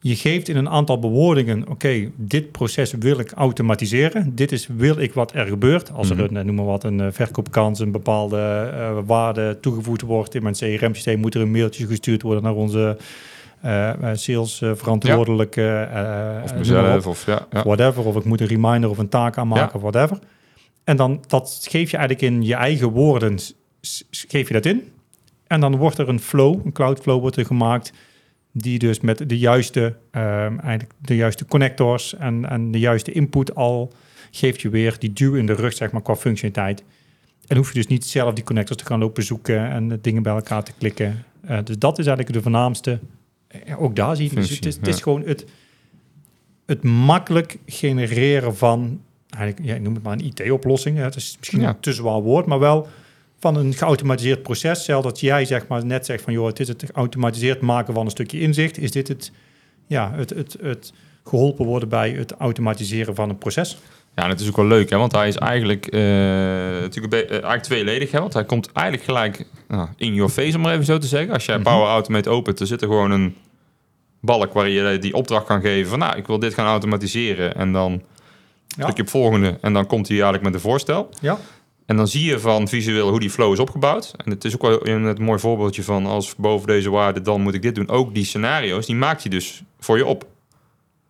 je 0.00 0.16
geeft 0.16 0.48
in 0.48 0.56
een 0.56 0.68
aantal 0.68 0.98
bewoordingen, 0.98 1.68
oké, 1.68 2.10
dit 2.16 2.50
proces 2.52 2.92
wil 2.98 3.18
ik 3.18 3.32
automatiseren. 3.32 4.34
Dit 4.34 4.52
is 4.52 4.66
wil 4.66 4.98
ik 4.98 5.14
wat 5.14 5.32
er 5.34 5.46
gebeurt. 5.46 5.92
Als 5.92 6.10
er 6.10 6.20
een, 6.20 6.36
eh, 6.36 6.44
noem 6.44 6.54
maar 6.54 6.64
wat, 6.64 6.84
een 6.84 7.00
eh, 7.00 7.06
verkoopkans, 7.10 7.78
een 7.80 7.90
bepaalde 7.92 8.70
eh, 8.74 8.98
waarde 9.06 9.58
toegevoegd 9.60 10.02
wordt 10.02 10.34
in 10.34 10.42
mijn 10.42 10.54
CRM-systeem, 10.54 11.20
moet 11.20 11.34
er 11.34 11.40
een 11.40 11.50
mailtje 11.50 11.86
gestuurd 11.86 12.22
worden 12.22 12.42
naar 12.42 12.54
onze 12.54 12.96
eh 13.60 13.88
eh, 13.90 14.16
sales 14.16 14.60
eh, 14.62 14.70
verantwoordelijke. 14.74 15.62
eh, 15.62 16.44
Of 16.44 16.54
mezelf, 16.54 17.06
of 17.06 17.26
ja. 17.26 17.46
ja. 17.50 17.62
whatever. 17.62 18.04
Of 18.06 18.16
ik 18.16 18.24
moet 18.24 18.40
een 18.40 18.46
reminder 18.46 18.90
of 18.90 18.98
een 18.98 19.08
taak 19.08 19.38
aanmaken 19.38 19.74
of 19.74 19.80
whatever. 19.80 20.18
En 20.84 20.96
dan 20.96 21.24
dat 21.26 21.66
geef 21.70 21.90
je 21.90 21.96
eigenlijk 21.96 22.32
in 22.32 22.42
je 22.42 22.54
eigen 22.54 22.88
woorden, 22.88 23.38
geef 24.10 24.46
je 24.48 24.52
dat 24.54 24.66
in. 24.66 24.92
En 25.46 25.60
dan 25.60 25.76
wordt 25.76 25.98
er 25.98 26.08
een 26.08 26.20
flow, 26.20 26.60
een 26.64 26.72
cloud 26.72 27.00
flow 27.00 27.20
wordt 27.20 27.36
er 27.36 27.46
gemaakt, 27.46 27.92
die 28.52 28.78
dus 28.78 29.00
met 29.00 29.28
de 29.28 29.38
juiste, 29.38 29.96
ehm, 30.10 30.58
eigenlijk 30.58 30.92
de 30.98 31.16
juiste 31.16 31.44
connectors 31.46 32.14
en, 32.16 32.48
en 32.48 32.70
de 32.70 32.78
juiste 32.78 33.12
input 33.12 33.54
al 33.54 33.92
geeft 34.30 34.60
je 34.60 34.68
weer 34.68 34.96
die 34.98 35.12
duw 35.12 35.34
in 35.34 35.46
de 35.46 35.52
rug, 35.52 35.72
zeg 35.72 35.90
maar, 35.92 36.02
qua 36.02 36.16
functionaliteit. 36.16 36.84
En 37.46 37.56
hoef 37.56 37.68
je 37.68 37.74
dus 37.74 37.86
niet 37.86 38.04
zelf 38.04 38.34
die 38.34 38.44
connectors 38.44 38.78
te 38.78 38.86
gaan 38.86 38.98
lopen 38.98 39.22
zoeken 39.22 39.70
en 39.70 39.98
dingen 40.00 40.22
bij 40.22 40.32
elkaar 40.34 40.62
te 40.64 40.72
klikken. 40.78 41.24
Eh, 41.40 41.58
dus 41.64 41.78
dat 41.78 41.98
is 41.98 42.06
eigenlijk 42.06 42.36
de 42.36 42.42
voornaamste. 42.42 42.98
eh, 43.48 43.82
ook 43.82 43.96
daar 43.96 44.16
zie 44.16 44.28
je, 44.28 44.34
dus 44.34 44.50
het 44.50 44.66
is, 44.66 44.76
het 44.76 44.86
is 44.86 44.96
ja. 44.96 45.02
gewoon 45.02 45.22
het, 45.26 45.44
het 46.66 46.82
makkelijk 46.82 47.58
genereren 47.66 48.56
van, 48.56 49.00
eigenlijk, 49.30 49.68
ja, 49.68 49.74
ik 49.74 49.80
noem 49.82 49.94
het 49.94 50.02
maar 50.02 50.12
een 50.12 50.24
IT-oplossing. 50.24 50.98
Het 50.98 51.16
is 51.16 51.36
misschien 51.38 51.60
Ja. 51.60 51.68
een 51.68 51.80
te 51.80 51.92
zwaar 51.92 52.20
woord, 52.20 52.46
maar 52.46 52.58
wel 52.58 52.88
van 53.40 53.56
een 53.56 53.74
geautomatiseerd 53.74 54.42
proces. 54.42 54.82
Stel 54.82 55.02
dat 55.02 55.20
jij 55.20 55.44
zeg 55.44 55.66
maar 55.66 55.84
net 55.84 56.06
zegt 56.06 56.22
van, 56.24 56.32
joh, 56.32 56.46
het 56.46 56.60
is 56.60 56.68
het 56.68 56.84
geautomatiseerd 56.92 57.60
maken 57.60 57.94
van 57.94 58.04
een 58.04 58.10
stukje 58.10 58.40
inzicht. 58.40 58.78
Is 58.78 58.90
dit 58.90 59.08
het, 59.08 59.32
ja, 59.86 60.12
het, 60.14 60.30
het, 60.30 60.56
het 60.62 60.92
geholpen 61.24 61.66
worden 61.66 61.88
bij 61.88 62.10
het 62.10 62.32
automatiseren 62.32 63.14
van 63.14 63.28
een 63.28 63.38
proces? 63.38 63.78
Ja, 64.16 64.22
en 64.24 64.28
het 64.30 64.40
is 64.40 64.48
ook 64.48 64.56
wel 64.56 64.66
leuk, 64.66 64.90
hè, 64.90 64.96
want 64.96 65.12
hij 65.12 65.28
is 65.28 65.36
eigenlijk, 65.36 65.86
eh, 65.86 66.00
natuurlijk 66.80 67.12
eh, 67.14 67.30
eigenlijk 67.30 67.62
tweeledig. 67.62 68.10
Hè, 68.10 68.20
want 68.20 68.32
hij 68.32 68.44
komt 68.44 68.72
eigenlijk 68.72 69.06
gelijk 69.06 69.46
nou, 69.68 69.88
in 69.96 70.14
your 70.14 70.30
face, 70.30 70.56
om 70.56 70.62
maar 70.62 70.72
even 70.72 70.84
zo 70.84 70.98
te 70.98 71.06
zeggen. 71.06 71.32
Als 71.34 71.44
jij 71.44 71.54
Mhm. 71.58 71.64
Power 71.64 71.88
Automate 71.88 72.30
opent, 72.30 72.58
dan 72.58 72.66
zit 72.66 72.80
er 72.82 72.88
gewoon 72.88 73.10
een 73.10 73.36
balk 74.20 74.52
waar 74.52 74.68
je 74.68 74.98
die 74.98 75.14
opdracht 75.14 75.46
kan 75.46 75.60
geven 75.60 75.90
van, 75.90 75.98
nou, 75.98 76.16
ik 76.16 76.26
wil 76.26 76.38
dit 76.38 76.54
gaan 76.54 76.66
automatiseren. 76.66 77.54
En 77.54 77.72
dan 77.72 78.02
Ja. 78.76 78.90
je 78.94 79.02
op 79.02 79.08
volgende 79.08 79.58
en 79.60 79.72
dan 79.72 79.86
komt 79.86 80.06
hij 80.08 80.16
eigenlijk 80.16 80.44
met 80.44 80.54
een 80.54 80.60
voorstel. 80.60 81.10
Ja. 81.20 81.38
En 81.90 81.96
dan 81.96 82.08
zie 82.08 82.24
je 82.24 82.38
van 82.38 82.68
visueel 82.68 83.08
hoe 83.08 83.20
die 83.20 83.30
flow 83.30 83.52
is 83.52 83.58
opgebouwd. 83.58 84.12
En 84.24 84.30
het 84.30 84.44
is 84.44 84.54
ook 84.54 84.62
wel 84.62 84.88
een, 84.88 85.16
mooi 85.20 85.38
voorbeeldje 85.38 85.82
van 85.82 86.06
als 86.06 86.34
boven 86.36 86.66
deze 86.66 86.90
waarde, 86.90 87.20
dan 87.22 87.40
moet 87.40 87.54
ik 87.54 87.62
dit 87.62 87.74
doen. 87.74 87.88
Ook 87.88 88.14
die 88.14 88.24
scenario's, 88.24 88.86
die 88.86 88.96
maakt 88.96 89.22
hij 89.22 89.30
dus 89.30 89.62
voor 89.80 89.96
je 89.96 90.06
op. 90.06 90.26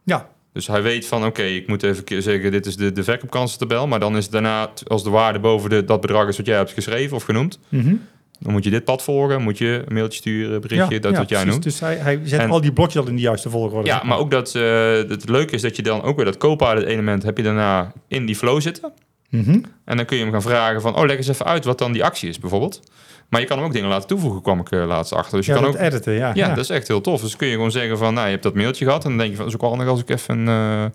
Ja, 0.03 0.29
Dus 0.53 0.67
hij 0.67 0.83
weet 0.83 1.07
van, 1.07 1.25
oké, 1.25 1.43
ik 1.43 1.69
moet 1.69 1.83
even 1.83 2.23
zeggen, 2.23 2.51
dit 2.51 2.67
is 2.67 2.77
de, 2.77 2.93
de 2.93 3.05
verkoopkansentabel. 3.05 3.87
Maar 3.87 4.01
dan 4.01 4.17
is 4.17 4.23
het 4.23 4.33
daarna, 4.33 4.71
als 4.87 5.05
de 5.05 5.11
waarde 5.11 5.39
boven 5.39 5.71
de, 5.71 5.85
dat 5.85 6.01
bedrag 6.01 6.29
is 6.29 6.37
wat 6.37 6.47
jij 6.47 6.57
hebt 6.57 6.73
geschreven 6.73 7.17
of 7.17 7.23
genoemd... 7.23 7.59
Mhm. 7.69 7.95
dan 8.39 8.53
moet 8.53 8.65
je 8.65 8.71
dit 8.71 8.85
pad 8.85 9.03
volgen, 9.03 9.43
moet 9.43 9.59
je 9.59 9.83
een 9.87 9.95
mailtje 9.95 10.19
sturen, 10.19 10.61
berichtje, 10.61 10.95
ja, 10.95 11.01
dat 11.01 11.13
ja, 11.13 11.19
wat 11.19 11.29
jij 11.29 11.43
precies. 11.43 11.51
noemt. 11.51 11.63
Dus 11.63 11.81
hij, 11.81 11.97
hij 11.97 12.21
zet 12.25 12.41
En- 12.41 12.51
al 12.51 12.61
die 12.61 12.73
blokjes 12.73 13.03
al 13.03 13.09
in 13.09 13.17
de 13.17 13.23
juiste 13.23 13.51
volgorde. 13.51 13.89
Ja, 13.89 14.03
maar 14.05 14.19
ook 14.19 14.31
dat 14.31 14.55
eh, 14.55 14.63
het 14.93 15.29
leuke 15.29 15.55
is 15.55 15.63
dat 15.63 15.77
je 15.77 15.83
dan 15.83 16.03
ook 16.03 16.17
weer 16.17 16.25
dat 16.25 16.37
Copilot 16.37 16.85
element 16.85 17.23
heb 17.23 17.37
je 17.37 17.43
daarna 17.43 17.93
in 18.09 18.27
die 18.27 18.37
flow 18.37 18.61
zitten. 18.61 18.93
Mhm. 19.31 19.61
En 19.85 19.97
dan 19.97 20.07
kun 20.07 20.17
je 20.17 20.23
hem 20.23 20.33
gaan 20.33 20.43
vragen 20.43 20.81
van, 20.81 20.97
oh, 20.97 21.07
leg 21.07 21.17
eens 21.17 21.29
even 21.29 21.47
uit 21.47 21.65
wat 21.65 21.79
dan 21.79 21.93
die 21.93 22.05
actie 22.05 22.29
is 22.29 22.39
bijvoorbeeld. 22.39 22.81
Maar 23.29 23.41
je 23.41 23.47
kan 23.47 23.57
hem 23.57 23.67
ook 23.67 23.73
dingen 23.73 23.89
laten 23.89 24.09
toevoegen, 24.09 24.43
kwam 24.43 24.61
ik 24.61 24.71
eh, 24.71 24.87
laatst 24.87 25.13
achter. 25.13 25.37
Dus 25.37 25.47
je 25.47 25.53
ja, 25.53 25.59
kan 25.59 25.67
dat 25.67 25.81
ook 25.81 25.87
editen, 25.87 26.13
ja. 26.13 26.31
Ja, 26.35 26.49
dat 26.49 26.65
is 26.65 26.71
echt 26.71 26.89
heel 26.89 27.01
tof. 27.01 27.21
Dus 27.21 27.37
kun 27.37 27.47
je 27.47 27.55
gewoon 27.55 27.71
zeggen 27.71 27.99
van, 27.99 28.15
nou, 28.15 28.25
je 28.25 28.33
hebt 28.33 28.43
dat 28.43 28.55
mailtje 28.55 28.85
gehad. 28.85 29.05
En 29.05 29.09
dan 29.09 29.19
denk 29.19 29.31
je 29.31 29.37
van, 29.37 29.45
dat 29.45 29.55
is 29.55 29.61
ook 29.61 29.69
wel 29.69 29.77
handig 29.77 29.89
als 29.89 30.01
ik 30.01 30.11
even 30.11 30.39
een 30.39 30.85
eh, 30.85 30.91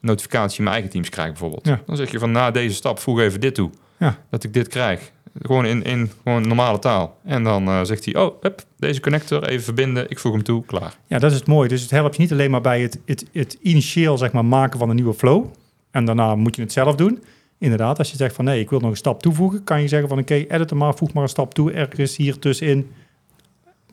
notificatie 0.00 0.58
in 0.58 0.64
mijn 0.64 0.74
eigen 0.74 0.92
teams 0.92 1.08
krijg 1.08 1.28
bijvoorbeeld. 1.28 1.66
Ja. 1.66 1.80
Dan 1.86 1.96
zeg 1.96 2.10
je 2.10 2.18
van, 2.18 2.32
na 2.32 2.50
deze 2.50 2.74
stap 2.74 2.98
voeg 2.98 3.20
even 3.20 3.40
dit 3.40 3.54
toe. 3.54 3.70
Ja. 3.98 4.18
Dat 4.30 4.44
ik 4.44 4.52
dit 4.54 4.68
krijg. 4.68 5.12
Gewoon 5.42 5.66
in, 5.66 5.82
in 5.82 6.10
gewoon 6.22 6.48
normale 6.48 6.78
taal. 6.78 7.18
En 7.24 7.44
dan 7.44 7.68
eh, 7.68 7.80
zegt 7.82 8.04
hij, 8.04 8.16
oh, 8.16 8.42
hup, 8.42 8.62
deze 8.78 9.00
connector 9.00 9.48
even 9.48 9.64
verbinden. 9.64 10.10
Ik 10.10 10.18
voeg 10.18 10.32
hem 10.32 10.42
toe, 10.42 10.64
klaar. 10.64 10.96
Ja, 11.06 11.18
dat 11.18 11.30
is 11.30 11.36
het 11.36 11.46
mooie. 11.46 11.68
Dus 11.68 11.82
het 11.82 11.90
helpt 11.90 12.16
je 12.16 12.22
niet 12.22 12.32
alleen 12.32 12.50
maar 12.50 12.60
bij 12.60 12.80
het, 12.80 12.98
het, 13.04 13.24
het 13.32 13.58
initieel 13.62 14.18
zeg 14.18 14.32
maar, 14.32 14.44
maken 14.44 14.78
van 14.78 14.88
een 14.88 14.96
nieuwe 14.96 15.14
flow. 15.14 15.46
En 15.90 16.04
daarna 16.04 16.34
moet 16.34 16.56
je 16.56 16.62
het 16.62 16.72
zelf 16.72 16.94
doen. 16.94 17.22
Inderdaad, 17.64 17.98
als 17.98 18.10
je 18.10 18.16
zegt 18.16 18.34
van 18.34 18.44
nee, 18.44 18.60
ik 18.60 18.70
wil 18.70 18.80
nog 18.80 18.90
een 18.90 18.96
stap 18.96 19.22
toevoegen, 19.22 19.64
kan 19.64 19.80
je 19.82 19.88
zeggen 19.88 20.08
van 20.08 20.18
oké, 20.18 20.34
edit 20.34 20.70
hem 20.70 20.78
maar, 20.78 20.94
voeg 20.94 21.12
maar 21.12 21.22
een 21.22 21.28
stap 21.28 21.54
toe 21.54 21.72
ergens 21.72 22.16
hier 22.16 22.38
tussenin. 22.38 22.90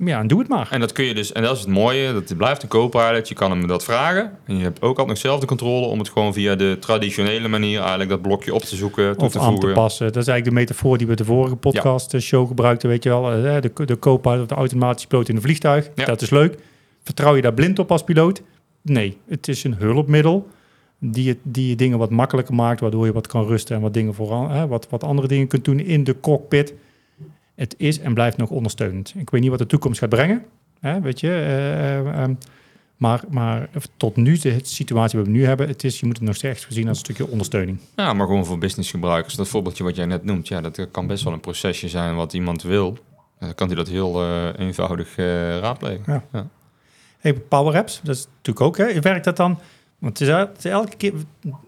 Ja, 0.05 0.19
en 0.19 0.27
doe 0.27 0.39
het 0.39 0.47
maar. 0.47 0.67
En 0.71 0.79
dat 0.79 0.91
kun 0.91 1.05
je 1.05 1.13
dus, 1.13 1.31
en 1.31 1.43
dat 1.43 1.53
is 1.55 1.59
het 1.61 1.69
mooie, 1.69 2.13
dat 2.13 2.29
het 2.29 2.37
blijft 2.37 2.63
een 2.63 2.69
co-pilot. 2.69 3.27
Je 3.27 3.35
kan 3.35 3.51
hem 3.51 3.67
dat 3.67 3.83
vragen. 3.83 4.37
En 4.45 4.57
je 4.57 4.63
hebt 4.63 4.81
ook 4.81 4.87
altijd 4.89 5.07
nog 5.07 5.17
zelf 5.17 5.39
de 5.39 5.45
controle 5.45 5.85
om 5.85 5.99
het 5.99 6.09
gewoon 6.09 6.33
via 6.33 6.55
de 6.55 6.77
traditionele 6.79 7.47
manier 7.47 7.79
eigenlijk 7.79 8.09
dat 8.09 8.21
blokje 8.21 8.53
op 8.53 8.61
te 8.61 8.75
zoeken, 8.75 9.17
toe 9.17 9.25
Of 9.25 9.31
te 9.31 9.39
aan 9.39 9.45
te 9.45 9.51
voegen. 9.51 9.73
passen. 9.73 10.05
Dat 10.13 10.21
is 10.21 10.27
eigenlijk 10.27 10.57
de 10.57 10.61
metafoor 10.63 10.97
die 10.97 11.07
we 11.07 11.15
de 11.15 11.25
vorige 11.25 11.55
podcast 11.55 12.13
eh, 12.13 12.21
show 12.21 12.47
gebruikten, 12.47 12.89
weet 12.89 13.03
je 13.03 13.09
wel. 13.09 13.31
Eh, 13.31 13.61
De, 13.61 13.85
de 13.85 13.99
co-pilot 13.99 14.41
of 14.41 14.47
de 14.47 14.55
automatische 14.55 15.07
piloot 15.07 15.29
in 15.29 15.35
een 15.35 15.41
vliegtuig. 15.41 15.89
Ja. 15.95 16.05
Dat 16.05 16.21
is 16.21 16.29
leuk. 16.29 16.57
Vertrouw 17.03 17.35
je 17.35 17.41
daar 17.41 17.53
blind 17.53 17.79
op 17.79 17.91
als 17.91 18.03
piloot? 18.03 18.41
Nee, 18.81 19.17
het 19.27 19.47
is 19.47 19.63
een 19.63 19.75
hulpmiddel 19.75 20.47
die 21.03 21.23
je, 21.23 21.37
die 21.43 21.69
je 21.69 21.75
dingen 21.75 21.97
wat 21.97 22.09
makkelijker 22.09 22.55
maakt, 22.55 22.79
waardoor 22.79 23.05
je 23.05 23.13
wat 23.13 23.27
kan 23.27 23.45
rusten 23.45 23.75
en 23.75 23.81
wat 23.81 23.93
dingen 23.93 24.13
vooral, 24.13 24.49
hè, 24.49 24.67
wat, 24.67 24.89
wat 24.89 25.03
andere 25.03 25.27
dingen 25.27 25.47
kunt 25.47 25.65
doen 25.65 25.79
in 25.79 26.03
de 26.03 26.19
cockpit. 26.19 26.73
Het 27.55 27.75
is 27.77 27.99
en 27.99 28.13
blijft 28.13 28.37
nog 28.37 28.49
ondersteunend. 28.49 29.13
Ik 29.17 29.29
weet 29.29 29.41
niet 29.41 29.49
wat 29.49 29.59
de 29.59 29.65
toekomst 29.65 29.99
gaat 29.99 30.09
brengen. 30.09 30.45
Hè, 30.79 31.01
weet 31.01 31.19
je, 31.19 31.27
eh, 31.27 31.97
eh, 31.97 32.21
ehm, 32.21 32.33
maar, 32.97 33.23
maar 33.29 33.69
tot 33.97 34.15
nu, 34.15 34.37
de 34.37 34.59
situatie 34.61 35.17
die 35.17 35.31
we 35.31 35.37
nu 35.37 35.45
hebben, 35.45 35.67
het 35.67 35.83
is, 35.83 35.99
je 35.99 36.05
moet 36.05 36.17
het 36.17 36.25
nog 36.25 36.35
steeds 36.35 36.65
gezien 36.65 36.87
als 36.87 36.97
een 36.97 37.03
stukje 37.03 37.27
ondersteuning. 37.27 37.79
Ja, 37.95 38.13
maar 38.13 38.27
gewoon 38.27 38.45
voor 38.45 38.57
businessgebruikers. 38.57 39.35
Dat 39.35 39.47
voorbeeldje 39.47 39.83
wat 39.83 39.95
jij 39.95 40.05
net 40.05 40.23
noemt, 40.23 40.47
ja, 40.47 40.61
dat 40.61 40.87
kan 40.91 41.07
best 41.07 41.23
wel 41.23 41.33
een 41.33 41.39
procesje 41.39 41.89
zijn 41.89 42.15
wat 42.15 42.33
iemand 42.33 42.63
wil. 42.63 42.97
Dan 43.39 43.55
kan 43.55 43.67
hij 43.67 43.75
dat 43.75 43.87
heel 43.87 44.25
eenvoudig 44.57 45.15
raadplegen. 45.61 46.03
Ja. 46.05 46.23
ja. 46.31 46.47
Hey, 47.19 47.33
Power 47.33 47.75
Apps, 47.75 47.99
dat 48.03 48.15
is 48.15 48.27
natuurlijk 48.35 48.65
ook. 48.65 48.77
Hè. 48.77 48.99
Werkt 48.99 49.25
dat 49.25 49.37
dan? 49.37 49.59
Want 50.01 50.19
het 50.19 50.27
is, 50.27 50.33
het 50.35 50.57
is 50.57 50.71
elke 50.71 50.95
keer 50.97 51.13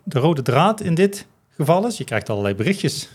de 0.03 0.19
rode 0.19 0.41
draad 0.41 0.81
in 0.81 0.95
dit 0.95 1.25
geval 1.55 1.87
is, 1.87 1.97
je 1.97 2.03
krijgt 2.03 2.29
allerlei 2.29 2.55
berichtjes. 2.55 3.09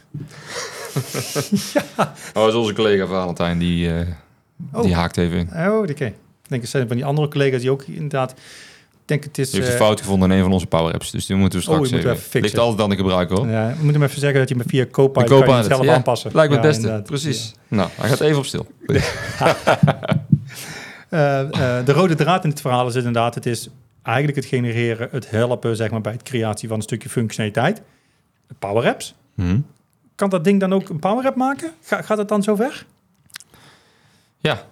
ja. 1.75 2.13
Oh, 2.35 2.57
onze 2.57 2.73
collega 2.73 3.07
Valentijn, 3.07 3.59
die, 3.59 3.89
uh, 3.89 4.01
oh. 4.73 4.83
die 4.83 4.95
haakt 4.95 5.17
even 5.17 5.39
in. 5.39 5.49
Oh, 5.55 5.79
oké. 5.79 6.05
Ik 6.05 6.15
denk, 6.49 6.63
het 6.63 6.71
zijn 6.71 6.87
van 6.89 6.97
die 6.97 7.05
andere 7.05 7.29
collega's 7.29 7.61
die 7.61 7.71
ook 7.71 7.83
inderdaad... 7.83 8.35
Denk 9.05 9.25
het 9.25 9.39
is, 9.39 9.51
je 9.51 9.57
heeft 9.57 9.69
een 9.69 9.75
uh, 9.75 9.81
fout 9.81 10.01
gevonden 10.01 10.31
in 10.31 10.37
een 10.37 10.43
van 10.43 10.53
onze 10.53 10.67
power 10.67 10.93
apps, 10.93 11.11
dus 11.11 11.27
die 11.27 11.37
moeten 11.37 11.59
we 11.59 11.65
straks 11.65 11.93
oh, 11.93 11.99
even, 11.99 12.41
Ligt 12.41 12.59
altijd 12.59 12.81
aan 12.81 12.91
de 12.91 12.97
gebruiker 12.97 13.37
hoor. 13.37 13.49
Ja, 13.49 13.69
we 13.69 13.75
moeten 13.75 14.01
hem 14.01 14.03
even 14.03 14.21
zeggen 14.21 14.39
dat 14.39 14.49
je 14.49 14.55
met 14.55 14.67
via 14.69 14.87
Copilot, 14.87 15.45
kan 15.45 15.57
je 15.57 15.63
zelf 15.63 15.85
ja, 15.85 15.95
aanpassen. 15.95 16.31
Lijkt 16.35 16.51
me 16.53 16.59
het 16.59 16.67
beste, 16.67 17.03
precies. 17.05 17.55
Nou, 17.69 17.89
hij 17.95 18.09
gaat 18.09 18.21
even 18.21 18.39
op 18.39 18.45
stil. 18.47 18.67
uh, 18.87 18.99
de 21.89 21.93
rode 21.93 22.15
draad 22.15 22.45
in 22.45 22.51
het 22.51 22.61
verhaal 22.61 22.87
is 22.87 22.95
inderdaad, 22.95 23.35
het 23.35 23.47
is 23.47 23.69
eigenlijk 24.09 24.37
het 24.37 24.47
genereren, 24.47 25.09
het 25.11 25.31
helpen 25.31 25.77
zeg 25.77 25.91
maar, 25.91 26.01
bij 26.01 26.13
het 26.13 26.23
creatie 26.23 26.69
van 26.69 26.77
een 26.77 26.83
stukje 26.83 27.09
functionaliteit. 27.09 27.83
Power 28.59 28.87
apps. 28.87 29.15
Hmm. 29.35 29.67
Kan 30.15 30.31
dat 30.31 30.45
ding 30.45 30.61
dan 30.61 30.73
ook 30.73 30.89
een 30.89 30.99
power 30.99 31.27
app 31.27 31.37
maken? 31.37 31.73
gaat 31.83 32.19
het 32.19 32.29
dan 32.29 32.43
zover? 32.43 32.87
Ja. 34.39 34.63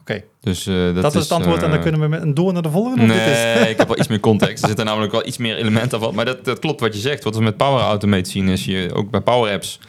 Oké. 0.00 0.22
Dus, 0.40 0.66
uh, 0.66 0.94
dat, 0.94 1.02
dat, 1.02 1.14
is 1.14 1.22
het 1.22 1.32
antwoord 1.32 1.62
en 1.62 1.68
dan 1.68 1.76
eh, 1.76 1.82
kunnen 1.82 2.00
we 2.00 2.08
met 2.08 2.22
een 2.22 2.34
door 2.34 2.52
naar 2.52 2.62
de 2.62 2.70
volgende. 2.70 3.06
Nee, 3.06 3.70
ik 3.70 3.76
heb 3.76 3.88
wel 3.88 3.98
iets 3.98 4.08
meer 4.08 4.20
context. 4.30 4.62
Er 4.62 4.68
zitten 4.68 4.86
namelijk 4.86 5.12
wel 5.12 5.26
iets 5.26 5.36
meer 5.36 5.56
elementen 5.56 6.00
van. 6.00 6.14
Maar 6.14 6.24
dat, 6.24 6.44
dat 6.44 6.58
klopt 6.58 6.80
wat 6.80 6.94
je 6.94 7.00
zegt. 7.00 7.24
Wat 7.24 7.36
we 7.36 7.42
met 7.42 7.56
Power 7.56 7.80
Automate 7.80 8.30
zien 8.30 8.48
is 8.48 8.64
je 8.64 8.90
ook 8.94 9.10
bij 9.10 9.20
Power 9.20 9.52
Apps. 9.52 9.80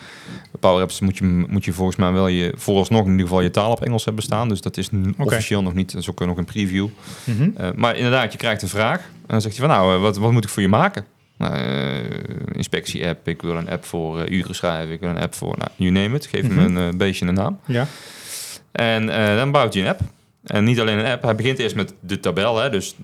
Bij 0.60 0.70
Power 0.70 0.84
Apps 0.84 1.00
moet 1.00 1.18
je, 1.18 1.24
moet 1.24 1.66
je 1.66 1.74
volgens 1.74 1.98
mij 1.98 2.12
wel 2.12 2.28
je 2.28 2.54
vooralsnog 2.56 3.06
in 3.06 3.12
ieder 3.12 3.28
geval 3.28 3.42
je 3.42 3.52
taal 3.52 3.72
op 3.72 3.84
Engels 3.84 4.06
hebben 4.06 4.24
staan. 4.24 4.50
Dus 4.50 4.62
dat 4.62 4.78
is 4.78 4.90
officieel 5.18 5.62
nog 5.62 5.74
niet. 5.74 5.92
Dat 5.92 6.02
is 6.02 6.10
ook 6.10 6.26
nog 6.26 6.38
een 6.38 6.46
preview. 6.46 6.88
Mm 7.24 7.38
-hmm. 7.38 7.74
maar 7.76 7.96
inderdaad, 7.96 8.32
je 8.32 8.38
krijgt 8.38 8.62
een 8.62 8.68
vraag. 8.68 9.00
En 9.00 9.28
dan 9.28 9.42
zegt 9.42 9.56
je 9.56 9.62
van 9.62 9.70
nou, 9.70 10.00
wat, 10.00 10.18
wat 10.18 10.32
moet 10.32 10.44
ik 10.44 10.50
voor 10.50 10.62
je 10.62 10.68
maken? 10.68 11.06
Nou, 11.38 11.56
inspectie-app, 12.52 13.28
ik 13.28 13.42
wil 13.42 13.56
een 13.56 13.70
app 13.70 13.86
voor 13.86 14.30
uren 14.30 14.56
schrijven, 14.56 14.94
ik 14.94 15.00
wil 15.00 15.10
een 15.10 15.20
app 15.20 15.36
voor, 15.36 15.56
nou, 15.58 15.70
you 15.76 15.92
name 15.92 16.16
it. 16.16 16.26
Geef 16.26 16.42
hem 16.42 16.54
mhm. 16.54 16.78
een 16.78 16.98
beestje 16.98 17.26
een 17.26 17.34
naam. 17.34 17.60
Ja. 17.66 17.88
En 18.72 19.06
dan 19.36 19.52
bouwt 19.52 19.74
hij 19.74 19.84
een 19.84 19.90
app. 19.90 20.02
En 20.44 20.64
niet 20.64 20.80
alleen 20.80 20.98
een 20.98 21.12
app, 21.12 21.24
hij 21.24 21.36
begint 21.36 21.60
eerst 21.60 21.76
met 21.76 21.94
de 22.00 22.20
tabel. 22.20 22.58
Hè, 22.58 22.70
dus 22.70 22.96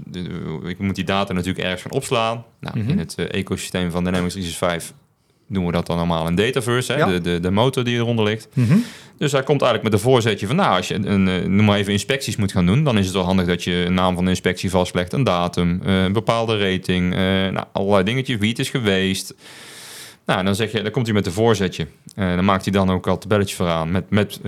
ik 0.66 0.80
moet 0.80 0.96
die 0.96 1.04
data 1.04 1.34
natuurlijk 1.34 1.64
ergens 1.64 1.82
gaan 1.82 1.92
opslaan. 1.92 2.44
Nou, 2.60 2.80
mhm. 2.80 2.90
In 2.90 3.00
het 3.00 3.16
ecosysteem 3.16 3.92
van 3.92 4.04
Dynamics 4.04 4.34
365 4.34 4.96
doen 5.48 5.66
we 5.66 5.72
dat 5.72 5.86
dan 5.86 5.98
allemaal 5.98 6.28
in 6.28 6.36
Dataverse, 6.36 6.94
hè, 6.94 7.06
de, 7.06 7.22
de, 7.22 7.40
de, 7.40 7.52
motor 7.52 7.84
die 7.84 7.96
eronder 7.96 8.26
ligt. 8.26 8.48
Mhm. 8.54 8.78
Dus 9.18 9.32
hij 9.32 9.44
komt 9.44 9.62
eigenlijk 9.62 9.84
met 9.84 9.94
een 9.94 10.10
voorzetje 10.10 10.48
van, 10.48 10.56
nou, 10.56 10.76
als 10.76 10.88
je 10.88 10.94
een, 10.94 11.28
eh, 11.28 11.46
noem 11.46 11.66
maar 11.66 11.78
even 11.78 11.92
inspecties 11.92 12.36
moet 12.36 12.52
gaan 12.52 12.66
doen, 12.66 12.84
dan 12.84 12.98
is 12.98 13.06
het 13.06 13.14
wel 13.14 13.24
handig 13.24 13.46
dat 13.46 13.64
je 13.64 13.72
een 13.72 13.94
naam 13.94 14.16
van 14.16 14.24
de 14.24 14.30
inspectie 14.30 14.70
vastlegt, 14.70 15.14
een 15.14 15.24
datum, 15.24 15.82
uh, 15.86 16.04
een 16.04 16.14
bepaalde 16.14 16.72
rating, 16.72 17.14
uh, 17.14 17.20
nou, 17.20 17.66
allerlei 17.72 18.04
dingetjes, 18.04 18.38
wie 18.38 18.50
het 18.50 18.60
is 18.60 18.70
geweest. 18.70 19.34
Nou, 20.26 20.44
dan 20.44 20.56
zeg 20.56 20.72
je, 20.72 20.82
dan 20.82 20.92
komt 20.92 21.06
hij 21.06 21.16
met 21.16 21.26
een 21.26 21.32
voorzetje. 21.32 21.88
Uh, 22.16 22.36
dan 22.36 22.46
maakt 22.46 22.64
hij 22.64 22.74
dan 22.74 22.92
ook 22.92 23.08
al 23.08 23.18
tabelletjes 23.18 23.58
vooraan 23.58 23.92
met, 23.92 24.10
met 24.10 24.40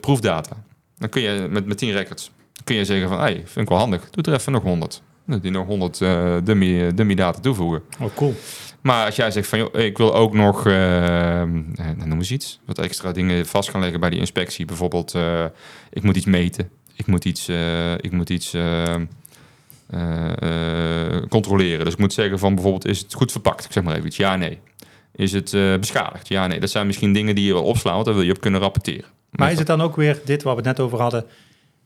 proefdata. 0.00 0.56
Dan 0.98 1.08
kun 1.08 1.22
je 1.22 1.46
met, 1.50 1.66
met 1.66 1.78
10 1.78 1.92
records, 1.92 2.30
kun 2.64 2.76
je 2.76 2.84
zeggen 2.84 3.08
van, 3.08 3.18
hey, 3.18 3.34
vind 3.34 3.56
ik 3.56 3.68
wel 3.68 3.78
handig, 3.78 4.10
doe 4.10 4.32
er 4.32 4.40
even 4.40 4.52
nog 4.52 4.62
100. 4.62 5.02
Die 5.26 5.50
nog 5.50 5.66
100 5.66 5.98
dummy, 6.44 6.94
dummy 6.94 7.14
data 7.14 7.40
toevoegen. 7.40 7.82
Oh, 8.00 8.14
cool. 8.14 8.34
Maar 8.82 9.06
als 9.06 9.16
jij 9.16 9.30
zegt 9.30 9.48
van, 9.48 9.72
ik 9.72 9.98
wil 9.98 10.14
ook 10.14 10.34
nog, 10.34 10.66
uh, 10.66 11.42
noem 11.96 12.18
eens 12.18 12.30
iets, 12.30 12.60
wat 12.64 12.78
extra 12.78 13.12
dingen 13.12 13.46
vast 13.46 13.70
gaan 13.70 13.80
leggen 13.80 14.00
bij 14.00 14.10
die 14.10 14.18
inspectie. 14.18 14.64
Bijvoorbeeld, 14.64 15.14
uh, 15.14 15.44
ik 15.90 16.02
moet 16.02 16.16
iets 16.16 16.26
meten. 16.26 16.70
Ik 16.96 17.06
moet 17.06 17.24
iets, 17.24 17.48
ik 18.00 18.12
moet 18.12 18.30
iets 18.30 18.50
controleren. 21.28 21.84
Dus 21.84 21.92
ik 21.92 21.98
moet 21.98 22.12
zeggen 22.12 22.38
van 22.38 22.54
bijvoorbeeld, 22.54 22.86
is 22.86 22.98
het 22.98 23.14
goed 23.14 23.32
verpakt? 23.32 23.64
Ik 23.64 23.72
zeg 23.72 23.82
maar 23.82 23.94
even 23.94 24.06
iets, 24.06 24.16
ja, 24.16 24.36
nee. 24.36 24.58
Is 25.14 25.32
het 25.32 25.50
beschadigd? 25.80 26.28
Ja, 26.28 26.46
nee. 26.46 26.60
Dat 26.60 26.70
zijn 26.70 26.86
misschien 26.86 27.12
dingen 27.12 27.34
die 27.34 27.44
je 27.44 27.52
wel 27.52 27.64
opslaan, 27.64 27.94
want 27.94 28.06
daar 28.06 28.14
wil 28.14 28.24
je 28.24 28.32
op 28.32 28.40
kunnen 28.40 28.60
rapporteren. 28.60 29.04
Maar 29.30 29.52
is 29.52 29.58
het 29.58 29.66
dan 29.66 29.80
ook 29.80 29.96
weer 29.96 30.20
dit 30.24 30.42
waar 30.42 30.56
we 30.56 30.60
het 30.60 30.76
net 30.76 30.86
over 30.86 31.00
hadden? 31.00 31.24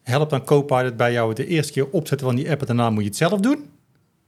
Helpt 0.03 0.31
dan 0.31 0.45
Copilot 0.45 0.97
bij 0.97 1.13
jou 1.13 1.35
de 1.35 1.47
eerste 1.47 1.73
keer 1.73 1.91
opzetten 1.91 2.27
van 2.27 2.37
die 2.37 2.51
app 2.51 2.61
en 2.61 2.67
daarna 2.67 2.91
moet 2.91 3.03
je 3.03 3.09
het 3.09 3.17
zelf 3.17 3.41
doen? 3.41 3.65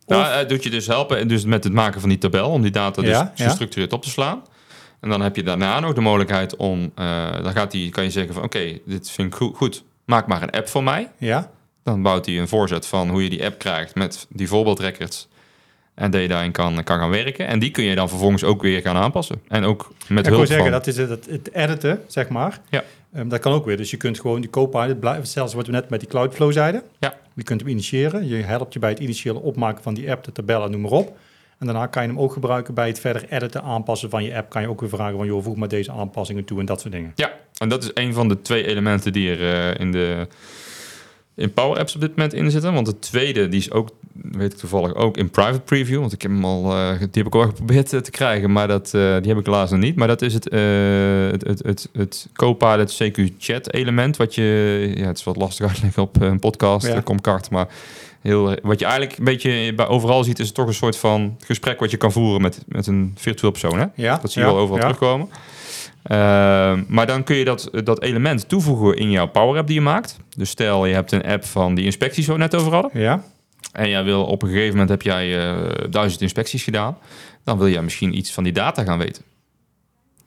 Nou, 0.09 0.43
uh, 0.43 0.49
doet 0.49 0.63
je 0.63 0.71
dus 0.71 0.87
helpen 0.87 1.29
dus 1.29 1.45
met 1.45 1.65
het 1.65 1.73
maken 1.73 2.01
van 2.01 2.09
die 2.09 2.19
tabel, 2.19 2.51
om 2.51 2.63
die 2.63 2.71
data 2.71 3.03
dus 3.03 3.19
gestructureerd 3.35 3.93
op 3.93 4.03
te 4.03 4.11
slaan. 4.11 4.43
En 5.01 5.09
dan 5.09 5.21
heb 5.21 5.37
je 5.37 5.43
daarna 5.43 5.81
nog 5.81 5.93
de 5.93 6.01
mogelijkheid 6.01 6.57
om, 6.57 6.93
uh, 6.99 7.43
dan 7.43 7.53
gaat 7.53 7.71
die, 7.71 7.91
kan 7.91 8.05
je 8.05 8.11
zeggen 8.11 8.35
van 8.35 8.43
oké, 8.43 8.79
dit 8.85 9.11
vind 9.11 9.29
ik 9.29 9.35
goed, 9.35 9.57
goed, 9.57 9.85
maak 10.05 10.27
maar 10.27 10.43
een 10.43 10.51
app 10.51 10.69
voor 10.69 10.85
mij. 10.85 11.11
Ja. 11.19 11.51
Dan 11.83 12.03
bouwt 12.03 12.27
hij 12.27 12.39
een 12.39 12.49
voorzet 12.49 12.87
van 12.87 13.09
hoe 13.09 13.23
je 13.23 13.31
die 13.31 13.45
app 13.45 13.59
krijgt 13.59 13.95
met 13.95 14.27
die 14.29 14.49
voorbeeldrecords. 14.49 15.29
En 15.99 16.11
dat 16.11 16.21
je 16.21 16.29
daarin 16.29 16.53
kan, 16.53 16.85
kan 16.85 16.99
gaan 16.99 17.11
werken. 17.11 17.47
En 17.47 17.59
die 17.59 17.71
kun 17.71 17.85
je 17.85 17.95
dan 17.95 18.09
vervolgens 18.09 18.45
ook 18.45 18.63
weer 18.63 18.81
gaan 18.81 18.97
aanpassen. 18.97 19.41
En 19.49 19.65
ook 19.65 19.93
met 20.09 20.25
ja, 20.25 20.31
hulp 20.31 20.43
ik 20.43 20.51
zeggen, 20.51 20.71
dat 20.71 20.87
is 20.87 20.97
het, 20.97 21.27
het 21.31 21.53
editen, 21.53 22.01
zeg 22.07 22.29
maar. 22.29 22.61
Ja. 22.69 22.85
Um, 23.17 23.29
dat 23.29 23.41
kan 23.41 23.53
ook 23.53 23.65
weer. 23.65 23.77
Dus 23.77 23.91
je 23.91 23.97
kunt 23.97 24.21
gewoon 24.21 24.41
die 24.41 24.51
Copilot, 24.51 25.01
blijven, 25.01 25.27
zelfs 25.27 25.55
wat 25.55 25.67
we 25.67 25.73
net 25.73 25.89
met 25.89 26.01
die 26.01 26.09
Cloudflow 26.09 26.53
zeiden. 26.53 26.83
Ja. 26.99 27.15
Je 27.35 27.43
kunt 27.43 27.61
hem 27.61 27.71
initiëren. 27.71 28.29
Je 28.29 28.37
helpt 28.37 28.73
je 28.73 28.79
bij 28.79 28.91
het 28.91 28.99
initiële 28.99 29.41
opmaken 29.41 29.83
van 29.83 29.95
die 29.95 30.11
app, 30.11 30.25
de 30.25 30.33
tabellen, 30.33 30.71
noem 30.71 30.81
maar 30.81 30.91
op. 30.91 31.17
En 31.59 31.67
daarna 31.67 31.87
kan 31.87 32.03
je 32.03 32.09
hem 32.09 32.19
ook 32.19 32.33
gebruiken 32.33 32.75
bij 32.75 32.87
het 32.87 33.01
verder 33.01 33.25
editen, 33.29 33.63
aanpassen 33.63 34.11
van 34.11 34.25
je 34.25 34.35
app. 34.35 34.51
Kan 34.51 34.63
je 34.63 34.69
ook 34.69 34.81
weer 34.81 34.89
vragen 34.89 35.17
van, 35.17 35.27
joh, 35.27 35.43
voeg 35.43 35.57
maar 35.57 35.69
deze 35.69 35.93
aanpassingen 35.93 36.45
toe 36.45 36.61
en 36.61 36.67
dat 36.67 36.81
soort 36.81 36.93
dingen. 36.93 37.13
Ja, 37.15 37.33
en 37.59 37.69
dat 37.69 37.83
is 37.83 37.91
een 37.95 38.15
van 38.15 38.29
de 38.29 38.43
twee 38.43 38.67
elementen 38.67 39.13
die 39.13 39.31
er 39.31 39.41
uh, 39.41 39.81
in 39.81 39.93
de 39.93 40.27
in 41.39 41.53
Power 41.53 41.79
Apps 41.79 41.95
op 41.95 42.01
dit 42.01 42.11
moment 42.11 42.35
in 42.35 42.51
zitten. 42.51 42.75
Want 42.75 42.87
de 42.87 42.99
tweede, 42.99 43.49
die 43.49 43.61
is 43.61 43.71
ook, 43.71 43.91
weet 44.13 44.53
ik 44.53 44.59
toevallig, 44.59 44.95
ook 44.95 45.17
in 45.17 45.31
private 45.31 45.61
preview. 45.61 46.01
Want 46.01 46.13
ik 46.13 46.23
heb 46.23 46.31
hem 46.31 46.45
al, 46.45 46.77
uh, 46.77 46.99
die 46.99 47.09
heb 47.13 47.27
ik 47.27 47.35
al 47.35 47.43
geprobeerd 47.53 47.89
te 47.89 48.11
krijgen, 48.11 48.53
maar 48.53 48.69
dat, 48.69 48.93
uh, 48.95 49.17
die 49.21 49.29
heb 49.29 49.39
ik 49.39 49.47
helaas 49.47 49.71
nog 49.71 49.81
niet. 49.81 49.97
Maar 49.97 50.09
dat 50.09 50.23
is 50.23 50.35
het, 50.35 50.45
het, 50.45 51.47
het, 51.47 51.63
het, 51.63 51.89
het 51.93 52.29
Copilot 52.33 53.03
CQ 53.03 53.23
chat 53.39 53.73
element. 53.73 54.17
Wat 54.17 54.35
je, 54.35 54.93
ja, 54.95 55.07
het 55.07 55.19
is 55.19 55.25
wat 55.25 55.37
lastig 55.37 55.67
uitleggen 55.71 56.03
op 56.03 56.21
een 56.21 56.39
podcast, 56.39 56.87
ja. 56.87 57.03
kart, 57.21 57.51
maar 57.51 57.69
heel, 58.21 58.57
wat 58.63 58.79
je 58.79 58.85
eigenlijk 58.85 59.19
een 59.19 59.25
beetje 59.25 59.75
bij 59.75 59.87
overal 59.87 60.25
ziet, 60.25 60.39
is 60.39 60.47
het 60.47 60.55
toch 60.55 60.67
een 60.67 60.75
soort 60.75 60.97
van 60.97 61.37
gesprek 61.45 61.81
wat 61.81 61.91
je 61.91 61.97
kan 61.97 62.13
voeren 62.13 62.43
met, 62.43 62.63
met 62.67 62.87
een 62.87 63.13
virtueel 63.17 63.53
persoon. 63.53 63.79
Hè? 63.79 63.87
Ja, 63.95 64.19
dat 64.23 64.33
zie 64.33 64.43
je 64.43 64.49
wel 64.49 64.59
overal 64.59 64.81
terugkomen. 64.81 65.29
Ehm, 66.09 66.83
maar 66.89 67.07
dan 67.07 67.25
kun 67.25 67.37
je 67.37 67.45
dat, 67.45 67.71
dat 67.85 68.03
element 68.03 68.49
toevoegen 68.49 68.97
in 68.97 69.11
jouw 69.11 69.27
Power 69.27 69.59
App 69.59 69.67
die 69.67 69.77
je 69.77 69.83
maakt. 69.83 70.17
Dus 70.37 70.51
stel 70.51 70.87
je 70.87 70.95
hebt 70.95 71.13
een 71.13 71.25
app 71.25 71.45
van 71.45 71.75
die 71.75 71.85
inspecties 71.85 72.27
waar 72.27 72.37
we 72.37 72.43
net 72.43 72.55
over 72.55 72.73
hadden. 72.73 72.91
Ja. 72.95 73.25
En 73.73 73.89
jij 73.89 74.05
wil 74.05 74.25
op 74.25 74.43
een 74.43 74.49
gegeven 74.49 74.71
moment 74.71 74.89
heb 74.89 75.03
jij 75.03 75.53
uh, 75.53 75.71
duizend 75.91 76.21
inspecties 76.21 76.63
gedaan. 76.63 76.99
Dan 77.45 77.59
wil 77.59 77.69
jij 77.69 77.83
misschien 77.83 78.17
iets 78.17 78.33
van 78.33 78.45
die 78.45 78.53
data 78.53 78.85
gaan 78.85 78.99
weten. 78.99 79.23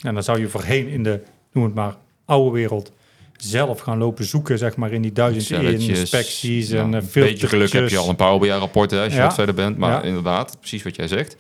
En 0.02 0.14
dan 0.14 0.24
zou 0.24 0.40
je 0.40 0.48
voorheen 0.48 0.88
in 0.88 1.04
de, 1.04 1.22
noem 1.54 1.64
het 1.64 1.74
maar, 1.74 1.96
oude 2.26 2.52
wereld 2.52 2.92
zelf 3.38 3.80
gaan 3.80 3.98
lopen 3.98 4.26
zoeken, 4.26 4.58
zeg 4.58 4.76
maar, 4.76 4.92
in 4.92 5.02
die 5.02 5.12
duizend 5.12 5.62
inspecties 5.80 6.70
ja, 6.70 6.82
en 6.82 6.94
uh, 6.94 7.00
Een 7.00 7.08
beetje 7.14 7.48
geluk 7.48 7.72
heb 7.72 7.90
je 7.90 7.98
al 7.98 8.10
een 8.10 8.16
Power 8.16 8.40
BI 8.40 8.50
rapport 8.50 8.94
als 8.94 9.14
je 9.14 9.20
ja. 9.20 9.26
wat 9.26 9.34
verder 9.34 9.56
bent. 9.56 9.78
Maar 9.78 10.06
inderdaad, 10.06 10.58
precies 10.60 10.84
wat 10.84 10.96
jij 10.96 11.08
zegt. 11.08 11.36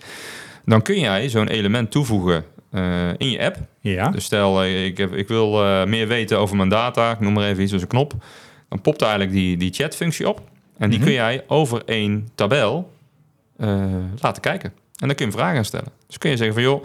Dan 0.66 0.82
kun 0.82 1.00
jij 1.00 1.30
zo'n 1.30 1.48
element 1.48 1.92
toevoegen 1.92 2.46
uh, 2.72 3.10
in 3.18 3.30
je 3.30 3.44
app. 3.44 3.58
Ja. 3.80 4.10
Dus 4.10 4.24
stel, 4.24 4.64
uh, 4.64 4.86
ik, 4.86 4.98
heb, 4.98 5.14
ik 5.14 5.28
wil 5.28 5.64
uh, 5.64 5.86
meer 5.86 6.08
weten 6.08 6.40
over 6.40 6.56
mijn 6.56 6.70
data, 6.70 7.12
ik 7.12 7.20
noem 7.20 7.34
maar 7.34 7.48
even 7.48 7.64
iets 7.64 7.74
als 7.74 7.82
een 7.82 7.88
knop. 7.88 8.14
Dan 8.70 8.82
popt 8.82 9.02
eigenlijk 9.02 9.32
die, 9.32 9.58
die 9.58 9.74
chatfunctie 9.74 10.30
op. 10.30 10.42
En 10.78 10.90
die 10.90 11.00
mm 11.00 11.06
-hmm. 11.06 11.14
kun 11.14 11.14
jij 11.14 11.44
over 11.48 11.82
één 11.86 12.30
tabel 12.36 12.94
laten 14.20 14.42
kijken. 14.42 14.74
En 15.00 15.08
dan 15.08 15.16
kun 15.16 15.26
je 15.26 15.32
vragen 15.32 15.66
stellen. 15.66 15.92
Dus 16.08 16.18
kun 16.18 16.30
je 16.30 16.38
zeggen 16.38 16.54
van 16.54 16.64
joh, 16.64 16.84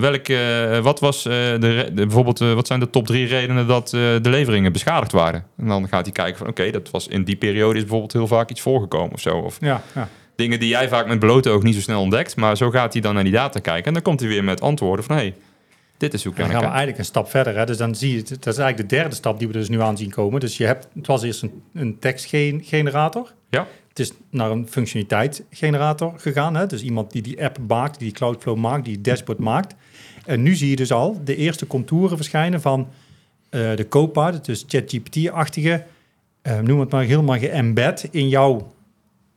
welke, 0.00 0.80
wat 0.82 1.00
was 1.00 1.22
de, 1.22 1.56
de, 1.60 1.90
bijvoorbeeld, 1.94 2.38
wat 2.38 2.66
zijn 2.66 2.80
de 2.80 2.90
top 2.90 3.06
drie 3.06 3.26
redenen 3.26 3.66
dat 3.66 3.88
de 3.88 4.20
leveringen 4.22 4.72
beschadigd 4.72 5.12
waren? 5.12 5.44
En 5.56 5.66
dan 5.66 5.88
gaat 5.88 6.04
hij 6.04 6.12
kijken 6.12 6.38
van 6.38 6.48
oké, 6.48 6.70
dat 6.70 6.90
was 6.90 7.08
in 7.08 7.24
die 7.24 7.36
periode 7.36 7.74
is 7.74 7.80
bijvoorbeeld 7.80 8.12
heel 8.12 8.26
vaak 8.26 8.50
iets 8.50 8.60
voorgekomen 8.60 9.12
of 9.12 9.20
zo. 9.20 9.36
Of, 9.36 9.56
ja, 9.60 9.82
ja 9.94 10.08
dingen 10.34 10.58
die 10.58 10.68
jij 10.68 10.88
vaak 10.88 11.06
met 11.06 11.18
blote 11.18 11.50
oog 11.50 11.62
niet 11.62 11.74
zo 11.74 11.80
snel 11.80 12.00
ontdekt. 12.00 12.36
Maar 12.36 12.56
zo 12.56 12.70
gaat 12.70 12.92
hij 12.92 13.02
dan 13.02 13.14
naar 13.14 13.24
die 13.24 13.32
data 13.32 13.60
kijken. 13.60 13.84
En 13.84 13.92
dan 13.92 14.02
komt 14.02 14.20
hij 14.20 14.28
weer 14.28 14.44
met 14.44 14.60
antwoorden 14.60 15.04
van... 15.04 15.16
hey, 15.16 15.34
dit 15.96 16.14
is 16.14 16.24
hoe 16.24 16.32
kan 16.32 16.42
Dan 16.42 16.52
gaan 16.52 16.60
we 16.60 16.68
eigenlijk 16.68 16.98
een 16.98 17.04
stap 17.04 17.30
verder. 17.30 17.56
Hè? 17.56 17.66
Dus 17.66 17.76
dan 17.76 17.94
zie 17.94 18.14
je, 18.16 18.22
dat 18.22 18.46
is 18.46 18.58
eigenlijk 18.58 18.76
de 18.76 18.96
derde 18.96 19.14
stap 19.14 19.38
die 19.38 19.46
we 19.46 19.52
dus 19.52 19.68
nu 19.68 19.80
aan 19.80 19.96
zien 19.96 20.10
komen. 20.10 20.40
Dus 20.40 20.56
je 20.56 20.64
hebt, 20.64 20.88
het 20.94 21.06
was 21.06 21.22
eerst 21.22 21.42
een, 21.42 21.62
een 21.74 21.98
tekstgenerator. 21.98 23.32
Ja. 23.50 23.66
Het 23.88 23.98
is 23.98 24.12
naar 24.30 24.50
een 24.50 24.68
functionaliteitsgenerator 24.68 26.12
gegaan. 26.16 26.56
Hè? 26.56 26.66
Dus 26.66 26.82
iemand 26.82 27.12
die 27.12 27.22
die 27.22 27.44
app 27.44 27.58
maakt, 27.68 27.98
die 27.98 28.12
Cloudflow 28.12 28.56
maakt, 28.56 28.84
die 28.84 29.00
dashboard 29.00 29.38
maakt. 29.38 29.74
En 30.24 30.42
nu 30.42 30.54
zie 30.54 30.70
je 30.70 30.76
dus 30.76 30.92
al 30.92 31.20
de 31.24 31.36
eerste 31.36 31.66
contouren 31.66 32.16
verschijnen 32.16 32.60
van 32.60 32.88
uh, 33.50 33.76
de 33.76 33.88
Copilot, 33.88 34.44
dus 34.44 34.64
ChatGPT-achtige, 34.68 35.84
uh, 36.42 36.58
noem 36.58 36.80
het 36.80 36.90
maar 36.90 37.04
helemaal 37.04 37.38
geëmbed 37.38 38.08
in 38.10 38.28
jouw 38.28 38.72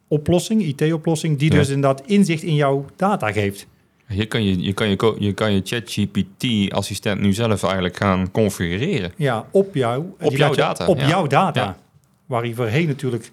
oplossing, 0.07 0.61
IT-oplossing, 0.61 1.37
die 1.37 1.49
dus 1.49 1.69
inderdaad 1.69 2.01
inzicht 2.05 2.43
in 2.43 2.55
jouw 2.55 2.85
data 2.95 3.31
geeft. 3.31 3.67
Hier 4.07 4.27
kan 4.27 4.43
je, 4.43 4.61
je, 4.61 4.73
kan 4.73 4.89
je, 4.89 5.15
je, 5.19 5.33
kan 5.33 5.53
je 5.53 5.61
ChatGPT-assistent 5.63 7.21
nu 7.21 7.33
zelf 7.33 7.63
eigenlijk 7.63 7.97
gaan 7.97 8.31
configureren. 8.31 9.11
Ja, 9.15 9.45
op, 9.51 9.75
jou, 9.75 10.05
op 10.19 10.35
jouw 10.35 10.53
data. 10.53 10.85
Op 10.85 10.99
jouw 10.99 11.27
data. 11.27 11.77
Waar 12.25 12.47
je 12.47 12.53
voorheen 12.53 12.87
natuurlijk 12.87 13.31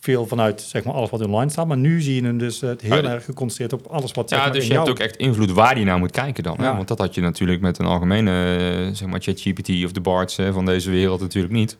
veel 0.00 0.26
vanuit 0.26 0.60
zeg 0.60 0.84
maar, 0.84 0.94
alles 0.94 1.10
wat 1.10 1.24
online 1.24 1.50
staat. 1.50 1.66
Maar 1.66 1.76
nu 1.76 2.00
zie 2.00 2.14
je 2.14 2.22
hem 2.22 2.38
dus 2.38 2.62
uh, 2.62 2.70
heel 2.78 3.04
erg 3.04 3.24
geconcentreerd 3.24 3.72
op 3.72 3.92
alles 3.92 4.12
wat 4.12 4.28
zeg 4.28 4.38
Ja, 4.38 4.44
maar, 4.44 4.54
dus 4.54 4.66
je 4.66 4.72
hebt 4.72 4.88
ook 4.88 4.98
echt 4.98 5.16
invloed 5.16 5.50
waar 5.50 5.78
je 5.78 5.84
naar 5.84 5.98
moet 5.98 6.10
kijken 6.10 6.42
dan. 6.42 6.56
Hè? 6.60 6.74
Want 6.74 6.88
dat 6.88 6.98
had 6.98 7.14
je 7.14 7.20
natuurlijk 7.20 7.60
met 7.60 7.78
een 7.78 7.86
algemene, 7.86 8.58
uh, 8.60 8.94
zeg 8.94 9.08
maar, 9.08 9.20
ChatGPT 9.20 9.84
of 9.84 9.92
de 9.92 10.00
BARTs 10.00 10.38
van 10.52 10.64
deze 10.64 10.90
wereld 10.90 11.20
natuurlijk 11.20 11.54
niet. 11.54 11.76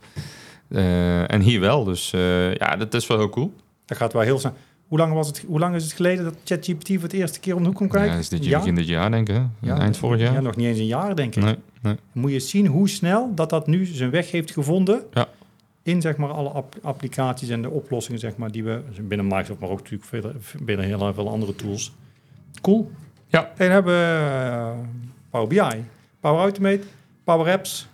Uh, 0.69 1.33
en 1.33 1.41
hier 1.41 1.61
wel, 1.61 1.85
dus 1.85 2.11
ja, 2.59 2.77
dat 2.77 2.95
is 2.95 3.07
wel 3.07 3.19
heel 3.19 3.29
cool. 3.29 3.53
Dat 3.87 3.97
gaat 3.97 4.13
wel 4.13 4.23
heel 4.23 4.39
snel. 4.39 4.55
Hoe 4.89 4.99
lang, 4.99 5.13
was 5.13 5.27
het, 5.27 5.45
hoe 5.47 5.59
lang 5.59 5.75
is 5.75 5.83
het 5.83 5.93
geleden 5.93 6.25
dat 6.25 6.35
ChatGPT 6.45 6.89
voor 6.89 7.03
het 7.03 7.13
eerste 7.13 7.41
keer 7.41 7.55
om 7.55 7.61
de 7.61 7.69
hoek 7.69 7.77
kon 7.77 7.89
kijken? 7.89 8.13
Ja, 8.13 8.19
is 8.19 8.29
dit 8.29 8.45
ja? 8.45 8.59
begin 8.59 8.75
dit 8.75 8.87
jaar, 8.87 9.11
denk 9.11 9.29
ik. 9.29 9.43
Ja, 9.61 9.79
Eind 9.79 9.97
vorig 9.97 10.21
jaar. 10.21 10.33
Ja, 10.33 10.41
nog 10.41 10.57
niet 10.57 10.67
eens 10.67 10.79
een 10.79 10.87
jaar, 10.87 11.17
denk 11.17 11.37
ik. 11.37 11.43
Nee, 11.43 11.57
nee. 11.83 11.97
Moet 12.13 12.33
je 12.33 12.41
zien 12.41 12.67
hoe 12.67 12.89
snel 12.89 13.35
dat 13.35 13.51
dat 13.51 13.67
nu 13.67 13.85
zijn 13.85 14.11
weg 14.11 14.31
heeft 14.31 14.51
gevonden. 14.51 15.03
Ja. 15.13 15.29
In 15.83 16.01
zeg 16.01 16.17
maar, 16.17 16.31
alle 16.31 16.65
applicaties 16.83 17.49
en 17.49 17.63
de 17.63 17.71
oplossingen 17.71 18.21
zeg 18.21 18.37
maar, 18.37 18.51
die 18.51 18.65
we 18.65 18.83
binnen 19.01 19.27
Microsoft, 19.27 19.61
maar 19.61 19.69
ook 19.69 19.79
natuurlijk 19.79 20.05
veel, 20.05 20.33
binnen 20.61 20.87
heel 20.87 21.15
veel 21.15 21.29
andere 21.29 21.55
tools. 21.55 21.93
Cool. 22.61 22.91
Ja. 23.27 23.53
En 23.57 23.71
hebben 23.71 23.93
we 23.95 24.29
uh, 24.51 24.89
Power 25.31 25.49
BI, 25.49 25.85
Power 26.21 26.41
Automate, 26.41 26.83
Power 27.25 27.53
Apps. 27.53 27.89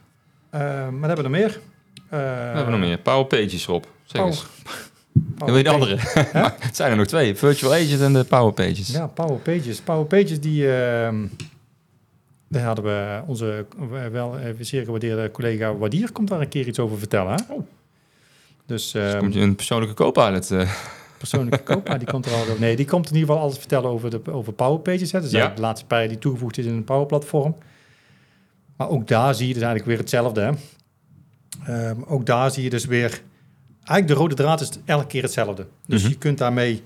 Uh, 0.55 0.61
wat 1.01 1.09
hebben 1.09 1.17
we 1.17 1.23
er 1.23 1.31
meer? 1.31 1.61
Uh, 2.05 2.11
we 2.11 2.17
hebben 2.57 2.71
nog 2.71 2.81
meer. 2.81 2.99
Power 2.99 3.25
Pages, 3.25 3.67
Rob. 3.67 3.85
Zeg 4.05 4.23
Power, 4.23 4.27
eens. 4.27 4.47
Power 5.45 5.57
je 5.57 5.65
de 5.65 5.71
andere? 5.71 5.97
het 6.67 6.77
zijn 6.77 6.91
er 6.91 6.97
nog 6.97 7.07
twee. 7.07 7.37
Virtual 7.37 7.73
Agent 7.73 8.01
en 8.01 8.13
de 8.13 8.25
Power 8.25 8.53
Pages. 8.53 8.89
Ja, 8.89 9.07
Power 9.07 9.39
Pages. 9.39 9.81
Power 9.81 10.05
Pages 10.05 10.41
die... 10.41 10.63
Uh, 10.63 11.13
daar 12.49 12.65
hadden 12.65 12.85
we 12.85 13.23
onze 13.27 13.67
wel 14.13 14.37
zeer 14.61 14.85
gewaardeerde 14.85 15.31
collega 15.31 15.77
Wadier 15.77 16.13
komt 16.13 16.29
daar 16.29 16.41
een 16.41 16.49
keer 16.49 16.67
iets 16.67 16.79
over 16.79 16.99
vertellen. 16.99 17.33
Hè? 17.33 17.55
Oh. 17.55 17.67
Dus, 18.67 18.95
um, 18.95 19.03
dus 19.03 19.15
komt 19.17 19.35
je 19.35 19.41
een 19.41 19.57
persoonlijke 19.57 19.95
co-pilot? 19.95 20.51
Uh. 20.51 20.71
Persoonlijke 21.19 21.63
co 21.63 21.99
die 21.99 22.07
komt 22.07 22.27
er 22.27 22.33
al 22.33 22.41
over. 22.41 22.61
Nee, 22.61 22.77
die 22.77 22.87
komt 22.87 23.09
in 23.09 23.15
ieder 23.15 23.29
geval 23.29 23.43
alles 23.43 23.59
vertellen 23.59 23.91
over, 23.91 24.11
de, 24.11 24.33
over 24.33 24.53
Power 24.53 24.79
Pages. 24.79 25.13
Hè. 25.13 25.21
Dus 25.21 25.31
ja. 25.31 25.49
de 25.49 25.61
laatste 25.61 25.87
pijl 25.87 26.09
die 26.09 26.19
toegevoegd 26.19 26.59
is 26.59 26.65
in 26.65 26.73
een 26.73 26.85
Power 26.85 27.07
Platform. 27.07 27.57
Maar 28.77 28.89
ook 28.89 29.09
daar 29.09 29.35
zie 29.35 29.47
je 29.47 29.55
dus 29.55 29.63
eigenlijk 29.63 29.91
weer 29.91 29.99
hetzelfde. 29.99 30.41
Hè. 30.41 31.91
Um, 31.91 32.05
ook 32.05 32.27
daar 32.27 32.51
zie 32.51 32.63
je 32.63 32.71
dus 32.71 32.85
weer 32.85 33.23
eigenlijk 33.85 34.09
de 34.09 34.15
rode 34.15 34.35
draad 34.35 34.61
is 34.61 34.71
elke 34.85 35.07
keer 35.07 35.23
hetzelfde. 35.23 35.67
Dus 35.87 35.99
mm 35.99 36.05
-hmm. 36.05 36.13
je 36.13 36.19
kunt 36.19 36.39
daarmee 36.39 36.83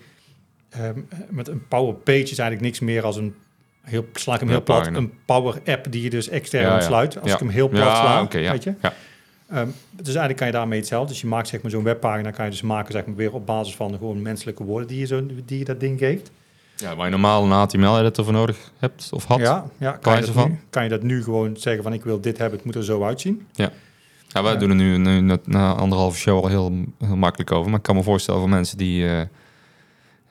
um, 0.80 1.08
met 1.30 1.48
een 1.48 1.66
Power 1.68 1.94
Page 1.94 2.18
is 2.20 2.38
eigenlijk 2.38 2.60
niks 2.60 2.80
meer 2.80 3.04
als 3.04 3.16
een 3.16 3.34
heel 3.82 4.06
sla 4.12 4.34
ik 4.34 4.40
hem 4.40 4.48
heel 4.48 4.62
plat 4.62 4.86
een 4.86 5.12
Power 5.24 5.60
App 5.66 5.86
die 5.90 6.02
je 6.02 6.10
dus 6.10 6.28
extern 6.28 6.74
ontsluit. 6.74 7.12
Ja. 7.12 7.20
Als 7.20 7.32
ik 7.32 7.38
hem 7.38 7.48
heel 7.48 7.68
plat 7.68 7.96
sla, 7.96 8.22
okay, 8.22 8.50
weet 8.50 8.64
je. 8.64 8.74
Um, 9.54 9.74
dus 9.90 10.06
eigenlijk 10.06 10.36
kan 10.36 10.46
je 10.46 10.52
daarmee 10.52 10.78
hetzelfde. 10.78 11.12
Dus 11.12 11.20
je 11.20 11.26
maakt 11.26 11.48
zeg 11.48 11.62
maar 11.62 11.70
zo'n 11.70 11.82
webpagina, 11.82 12.30
kan 12.30 12.44
je 12.44 12.50
dus 12.50 12.62
maken 12.62 12.92
zeg 12.92 13.06
maar 13.06 13.14
weer 13.14 13.32
op 13.32 13.46
basis 13.46 13.74
van 13.76 13.90
de 13.90 13.98
gewoon 13.98 14.22
menselijke 14.22 14.64
woorden 14.64 14.88
die 14.88 14.98
je, 14.98 15.06
zo, 15.06 15.26
die 15.44 15.58
je 15.58 15.64
dat 15.64 15.80
ding 15.80 15.98
geeft. 15.98 16.30
Ja, 16.76 16.96
waar 16.96 17.04
je 17.04 17.10
normaal 17.10 17.44
een 17.44 17.50
HTML-editor 17.50 18.24
voor 18.24 18.32
nodig 18.32 18.72
hebt 18.78 19.08
of 19.12 19.24
had. 19.24 19.38
Ja, 19.38 19.64
ja 19.78 19.92
kan, 19.92 20.14
je 20.14 20.20
dat 20.20 20.30
van? 20.30 20.50
Nu, 20.50 20.58
kan 20.70 20.82
je 20.82 20.88
dat 20.88 21.02
nu 21.02 21.22
gewoon 21.22 21.56
zeggen 21.56 21.82
van 21.82 21.92
ik 21.92 22.04
wil 22.04 22.20
dit 22.20 22.38
hebben, 22.38 22.56
het 22.56 22.66
moet 22.66 22.74
er 22.74 22.84
zo 22.84 23.04
uitzien. 23.04 23.46
Ja. 23.52 23.72
Ja, 24.28 24.42
wij 24.42 24.59
doen 24.59 24.71
er 24.71 24.76
nu, 24.76 24.97
nu 24.97 25.38
na 25.45 25.75
anderhalve 25.75 26.18
show 26.18 26.42
al 26.42 26.49
heel, 26.49 26.73
heel 26.99 27.16
makkelijk 27.16 27.52
over. 27.52 27.71
Maar 27.71 27.78
ik 27.78 27.85
kan 27.85 27.97
me 27.97 28.02
voorstellen 28.02 28.40
voor 28.40 28.50
mensen 28.50 28.79
die, 28.79 29.05
uh, 29.05 29.20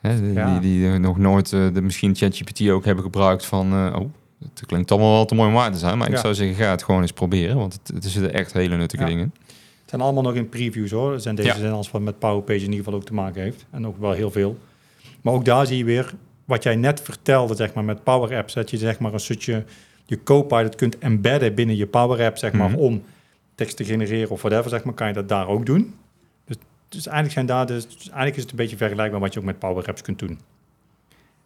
hè, 0.00 0.20
die, 0.20 0.32
ja. 0.32 0.58
die, 0.58 0.80
die, 0.80 0.98
nog 0.98 1.18
nooit 1.18 1.52
uh, 1.52 1.74
de, 1.74 1.82
misschien 1.82 2.16
ChatGPT 2.16 2.68
ook 2.68 2.84
hebben 2.84 3.04
gebruikt 3.04 3.46
van... 3.46 3.72
Uh, 3.72 3.96
oh, 3.98 4.10
het 4.40 4.66
klinkt 4.66 4.90
allemaal 4.90 5.12
wel 5.12 5.24
te 5.24 5.34
mooi 5.34 5.48
om 5.48 5.54
waar 5.54 5.72
te 5.72 5.78
zijn. 5.78 5.98
Maar 5.98 6.10
ik 6.10 6.16
zou 6.16 6.34
zeggen, 6.34 6.56
ga 6.56 6.70
het 6.70 6.82
gewoon 6.82 7.00
eens 7.00 7.12
proberen. 7.12 7.56
Want 7.56 7.72
het, 7.72 8.04
er 8.04 8.10
zitten 8.10 8.32
echt 8.32 8.52
hele 8.52 8.76
nuttige 8.76 9.04
dingen 9.04 9.32
Het 9.80 9.90
zijn 9.90 10.00
allemaal 10.00 10.22
nog 10.22 10.34
in 10.34 10.48
previews 10.48 10.90
hoor. 10.90 11.20
Zijn 11.20 11.34
deze 11.34 11.58
zijn 11.58 11.72
als 11.72 11.90
wat 11.90 12.00
met 12.00 12.18
PowerPage 12.18 12.58
in 12.58 12.64
ieder 12.64 12.76
geval 12.76 12.94
ook 12.94 13.04
te 13.04 13.14
maken 13.14 13.42
heeft. 13.42 13.66
En 13.70 13.86
ook 13.86 13.98
wel 13.98 14.12
heel 14.12 14.30
veel. 14.30 14.58
Maar 15.20 15.34
ook 15.34 15.44
daar 15.44 15.66
zie 15.66 15.78
je 15.78 15.84
weer 15.84 16.14
wat 16.44 16.62
jij 16.62 16.76
net 16.76 17.00
vertelde, 17.00 17.54
zeg 17.54 17.74
maar, 17.74 17.84
met 17.84 18.04
Power 18.04 18.36
Apps. 18.36 18.54
Dat 18.54 18.70
je 18.70 18.76
zeg 18.76 18.98
maar 18.98 19.12
een 19.12 19.20
stukje 19.20 19.64
je 20.04 20.22
Copilot 20.22 20.74
kunt 20.74 20.98
embedden 20.98 21.54
binnen 21.54 21.76
je 21.76 21.86
Power 21.86 22.26
App, 22.26 22.36
zeg 22.36 22.52
maar, 22.52 22.68
mm 22.68 22.74
-hmm. 22.74 22.82
om 22.82 23.02
tekst 23.56 23.76
te 23.76 23.84
genereren 23.84 24.30
of 24.30 24.42
whatever, 24.42 24.70
zeg 24.70 24.84
maar, 24.84 24.94
kan 24.94 25.06
je 25.06 25.12
dat 25.12 25.28
daar 25.28 25.48
ook 25.48 25.66
doen. 25.66 25.94
Dus, 26.44 26.56
dus 26.88 27.06
eigenlijk 27.06 27.32
zijn 27.32 27.46
daar 27.46 27.66
dus, 27.66 27.84
dus 27.84 28.08
eigenlijk 28.08 28.36
is 28.36 28.42
het 28.42 28.50
een 28.50 28.56
beetje 28.56 28.76
vergelijkbaar 28.76 29.20
wat 29.20 29.32
je 29.32 29.38
ook 29.38 29.46
met 29.46 29.58
Power 29.58 29.88
Apps 29.88 30.02
kunt 30.02 30.18
doen. 30.18 30.38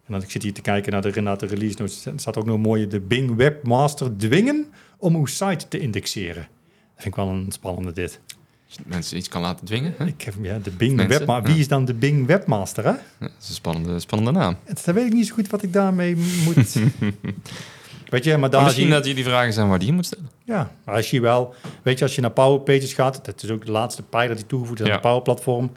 En 0.05 0.13
dan 0.13 0.21
ik 0.21 0.31
zit 0.31 0.43
hier 0.43 0.53
te 0.53 0.61
kijken 0.61 0.91
naar 0.91 1.01
de, 1.01 1.21
naar 1.21 1.37
de 1.37 1.45
release 1.45 1.75
notes. 1.77 2.05
Er 2.05 2.13
staat 2.15 2.37
ook 2.37 2.45
nog 2.45 2.55
een 2.55 2.61
mooie 2.61 2.87
de 2.87 2.99
Bing 2.99 3.35
Webmaster 3.35 4.17
dwingen 4.17 4.65
om 4.97 5.15
uw 5.15 5.25
site 5.25 5.67
te 5.67 5.79
indexeren. 5.79 6.47
Dat 6.95 7.03
vind 7.03 7.07
ik 7.07 7.15
wel 7.15 7.27
een 7.27 7.51
spannende 7.51 7.91
dit. 7.91 8.19
Als 8.67 8.75
je 8.75 8.81
mensen 8.85 9.17
iets 9.17 9.27
kan 9.27 9.41
laten 9.41 9.65
dwingen. 9.65 9.93
Hè? 9.97 10.05
Ik 10.05 10.21
heb, 10.21 10.33
ja, 10.41 10.59
de 10.59 10.71
Bing 10.71 11.07
Webmaster. 11.07 11.51
Wie 11.51 11.59
is 11.59 11.67
dan 11.67 11.85
de 11.85 11.93
Bing 11.93 12.25
Webmaster? 12.27 12.83
Hè? 12.83 12.89
Ja, 12.89 12.99
dat 13.19 13.31
is 13.41 13.47
een 13.47 13.53
spannende, 13.53 13.99
spannende 13.99 14.39
naam. 14.39 14.57
Dan 14.83 14.95
weet 14.95 15.05
ik 15.05 15.13
niet 15.13 15.27
zo 15.27 15.33
goed 15.33 15.49
wat 15.49 15.63
ik 15.63 15.73
daarmee 15.73 16.15
moet. 16.45 16.75
Weet 18.11 18.23
je, 18.23 18.37
maar 18.37 18.49
daar 18.49 18.63
misschien 18.63 18.87
je... 18.87 18.93
dat 18.93 19.05
je 19.05 19.13
die 19.13 19.23
vragen 19.23 19.53
zijn 19.53 19.69
waar 19.69 19.79
die 19.79 19.93
moet 19.93 20.05
stellen. 20.05 20.29
Ja, 20.43 20.71
maar 20.85 20.95
als 20.95 21.09
je 21.09 21.21
wel, 21.21 21.53
weet 21.81 21.97
je, 21.97 22.03
als 22.03 22.15
je 22.15 22.21
naar 22.21 22.31
Power 22.31 22.59
Pages 22.59 22.93
gaat, 22.93 23.25
dat 23.25 23.43
is 23.43 23.49
ook 23.49 23.65
de 23.65 23.71
laatste 23.71 24.03
pijler 24.03 24.35
die 24.35 24.45
toegevoegd 24.45 24.79
is 24.79 24.87
aan 24.87 24.93
de 24.93 24.99
Power 24.99 25.21
Platform. 25.21 25.71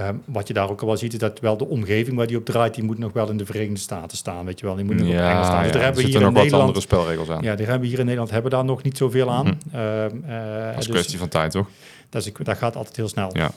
Um, 0.00 0.22
wat 0.24 0.48
je 0.48 0.54
daar 0.54 0.70
ook 0.70 0.80
al 0.80 0.86
wel 0.86 0.96
ziet, 0.96 1.12
is 1.12 1.18
dat 1.18 1.40
wel 1.40 1.56
de 1.56 1.66
omgeving 1.66 2.16
waar 2.16 2.26
die 2.26 2.36
op 2.36 2.44
draait, 2.44 2.74
die 2.74 2.84
moet 2.84 2.98
nog 2.98 3.12
wel 3.12 3.30
in 3.30 3.36
de 3.36 3.46
Verenigde 3.46 3.78
Staten 3.78 4.16
staan. 4.16 4.44
Weet 4.44 4.60
je 4.60 4.66
wel, 4.66 4.74
die 4.74 4.84
moet 4.84 4.96
nog 4.96 5.08
ja, 5.08 5.24
op 5.24 5.30
Engels 5.30 5.46
staan. 5.46 5.62
Dus 5.62 5.72
daar 5.72 5.82
hebben 5.82 6.02
we 6.02 6.08
hier 6.08 6.20
in 6.20 6.32
Nederland 6.32 6.62
andere 6.62 6.80
spelregels 6.80 7.28
aan. 7.28 7.42
Ja, 7.42 7.54
die 7.54 7.66
hebben 7.66 7.82
we 7.82 7.88
hier 7.88 7.98
in 7.98 8.04
Nederland 8.04 8.30
hebben 8.30 8.50
daar 8.50 8.64
nog 8.64 8.82
niet 8.82 8.96
zoveel 8.96 9.30
aan. 9.30 9.46
Mm 9.46 9.58
-hmm. 9.70 9.80
uh, 9.80 10.04
uh, 10.04 10.66
dat 10.66 10.78
is 10.78 10.84
dus, 10.84 10.86
kwestie 10.86 11.18
van 11.18 11.28
tijd, 11.28 11.50
toch? 11.50 11.68
Dat, 12.08 12.26
is, 12.26 12.32
dat 12.42 12.56
gaat 12.56 12.76
altijd 12.76 12.96
heel 12.96 13.08
snel. 13.08 13.30
Ja. 13.32 13.50